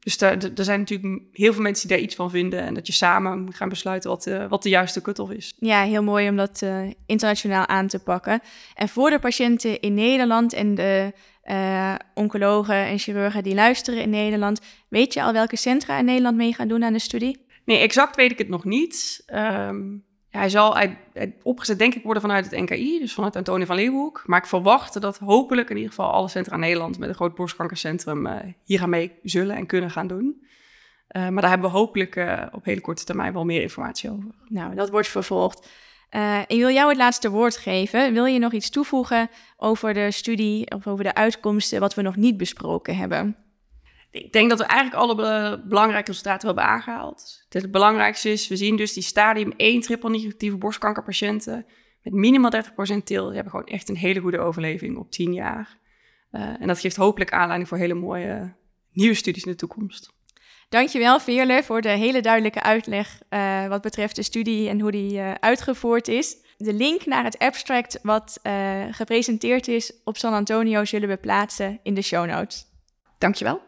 Dus 0.00 0.18
daar, 0.18 0.36
er 0.56 0.64
zijn 0.64 0.78
natuurlijk 0.78 1.22
heel 1.32 1.52
veel 1.52 1.62
mensen 1.62 1.88
die 1.88 1.96
daar 1.96 2.06
iets 2.06 2.14
van 2.14 2.30
vinden. 2.30 2.60
En 2.60 2.74
dat 2.74 2.86
je 2.86 2.92
samen 2.92 3.40
moet 3.40 3.56
gaan 3.56 3.68
besluiten 3.68 4.10
wat, 4.10 4.26
uh, 4.26 4.48
wat 4.48 4.62
de 4.62 4.68
juiste 4.68 5.02
cut-off 5.02 5.32
is. 5.32 5.54
Ja, 5.56 5.82
heel 5.82 6.02
mooi 6.02 6.28
om 6.28 6.36
dat 6.36 6.60
uh, 6.64 6.90
internationaal 7.06 7.66
aan 7.66 7.86
te 7.86 7.98
pakken. 7.98 8.40
En 8.74 8.88
voor 8.88 9.10
de 9.10 9.18
patiënten 9.18 9.80
in 9.80 9.94
Nederland 9.94 10.52
en 10.52 10.74
de 10.74 11.12
uh, 11.44 11.94
oncologen 12.14 12.74
en 12.74 12.98
chirurgen 12.98 13.42
die 13.42 13.54
luisteren 13.54 14.02
in 14.02 14.10
Nederland, 14.10 14.60
weet 14.88 15.14
je 15.14 15.22
al 15.22 15.32
welke 15.32 15.56
centra 15.56 15.98
in 15.98 16.04
Nederland 16.04 16.36
mee 16.36 16.54
gaan 16.54 16.68
doen 16.68 16.84
aan 16.84 16.92
de 16.92 16.98
studie? 16.98 17.46
Nee, 17.64 17.78
exact 17.78 18.16
weet 18.16 18.30
ik 18.30 18.38
het 18.38 18.48
nog 18.48 18.64
niet. 18.64 19.24
Um, 19.34 20.04
hij 20.30 20.48
zal 20.48 20.76
opgezet, 21.42 21.78
denk 21.78 21.94
ik, 21.94 22.02
worden 22.02 22.22
vanuit 22.22 22.50
het 22.50 22.60
NKI, 22.60 22.98
dus 22.98 23.14
vanuit 23.14 23.36
Antonie 23.36 23.66
van 23.66 23.76
Leeuwenhoek. 23.76 24.22
Maar 24.26 24.38
ik 24.38 24.46
verwacht 24.46 25.00
dat 25.00 25.18
hopelijk 25.18 25.70
in 25.70 25.76
ieder 25.76 25.90
geval 25.90 26.10
alle 26.10 26.28
centra 26.28 26.54
in 26.54 26.60
Nederland 26.60 26.98
met 26.98 27.08
een 27.08 27.14
groot 27.14 27.34
borstkankercentrum 27.34 28.26
uh, 28.26 28.36
hier 28.64 28.82
aan 28.82 28.90
mee 28.90 29.12
zullen 29.22 29.56
en 29.56 29.66
kunnen 29.66 29.90
gaan 29.90 30.06
doen. 30.06 30.46
Uh, 31.16 31.28
maar 31.28 31.40
daar 31.40 31.50
hebben 31.50 31.70
we 31.70 31.76
hopelijk 31.76 32.16
uh, 32.16 32.42
op 32.52 32.64
hele 32.64 32.80
korte 32.80 33.04
termijn 33.04 33.32
wel 33.32 33.44
meer 33.44 33.62
informatie 33.62 34.10
over. 34.10 34.30
Nou, 34.48 34.74
dat 34.74 34.90
wordt 34.90 35.08
vervolgd. 35.08 35.68
ik 36.46 36.58
wil 36.58 36.70
jou 36.70 36.88
het 36.88 36.98
laatste 36.98 37.30
woord 37.30 37.56
geven. 37.56 38.12
Wil 38.12 38.24
je 38.24 38.38
nog 38.38 38.52
iets 38.52 38.70
toevoegen 38.70 39.30
over 39.56 39.94
de 39.94 40.10
studie 40.10 40.70
of 40.70 40.86
over 40.86 41.04
de 41.04 41.14
uitkomsten 41.14 41.80
wat 41.80 41.94
we 41.94 42.02
nog 42.02 42.16
niet 42.16 42.36
besproken 42.36 42.96
hebben? 42.96 43.36
Ik 44.10 44.32
denk 44.32 44.48
dat 44.48 44.58
we 44.58 44.64
eigenlijk 44.64 45.02
alle 45.02 45.14
be 45.14 45.62
belangrijke 45.68 46.10
resultaten 46.10 46.46
hebben 46.46 46.64
aangehaald. 46.64 47.46
Het 47.48 47.70
belangrijkste 47.70 48.30
is, 48.30 48.48
we 48.48 48.56
zien 48.56 48.76
dus 48.76 48.92
die 48.92 49.02
stadium 49.02 49.52
1 49.56 49.80
triple 49.80 50.10
negatieve 50.10 50.56
borstkankerpatiënten 50.56 51.66
met 52.02 52.12
minimaal 52.12 52.52
30% 52.52 52.56
til. 53.04 53.24
Die 53.24 53.34
hebben 53.34 53.50
gewoon 53.50 53.66
echt 53.66 53.88
een 53.88 53.96
hele 53.96 54.20
goede 54.20 54.38
overleving 54.38 54.96
op 54.96 55.10
10 55.10 55.32
jaar. 55.32 55.78
Uh, 56.32 56.42
en 56.60 56.66
dat 56.66 56.80
geeft 56.80 56.96
hopelijk 56.96 57.32
aanleiding 57.32 57.68
voor 57.68 57.78
hele 57.78 57.94
mooie 57.94 58.54
nieuwe 58.92 59.14
studies 59.14 59.44
in 59.44 59.50
de 59.50 59.56
toekomst. 59.56 60.12
Dankjewel 60.68 61.20
Veerle 61.20 61.62
voor 61.62 61.80
de 61.80 61.88
hele 61.88 62.20
duidelijke 62.20 62.62
uitleg 62.62 63.20
uh, 63.30 63.66
wat 63.66 63.82
betreft 63.82 64.16
de 64.16 64.22
studie 64.22 64.68
en 64.68 64.80
hoe 64.80 64.90
die 64.90 65.20
uitgevoerd 65.20 66.08
is. 66.08 66.36
De 66.56 66.72
link 66.72 67.06
naar 67.06 67.24
het 67.24 67.38
abstract 67.38 67.98
wat 68.02 68.40
gepresenteerd 68.90 69.68
is 69.68 69.92
op 70.04 70.16
San 70.16 70.32
Antonio 70.32 70.84
zullen 70.84 71.08
we 71.08 71.16
plaatsen 71.16 71.80
in 71.82 71.94
de 71.94 72.02
show 72.02 72.26
notes. 72.26 72.66
Dankjewel. 73.18 73.67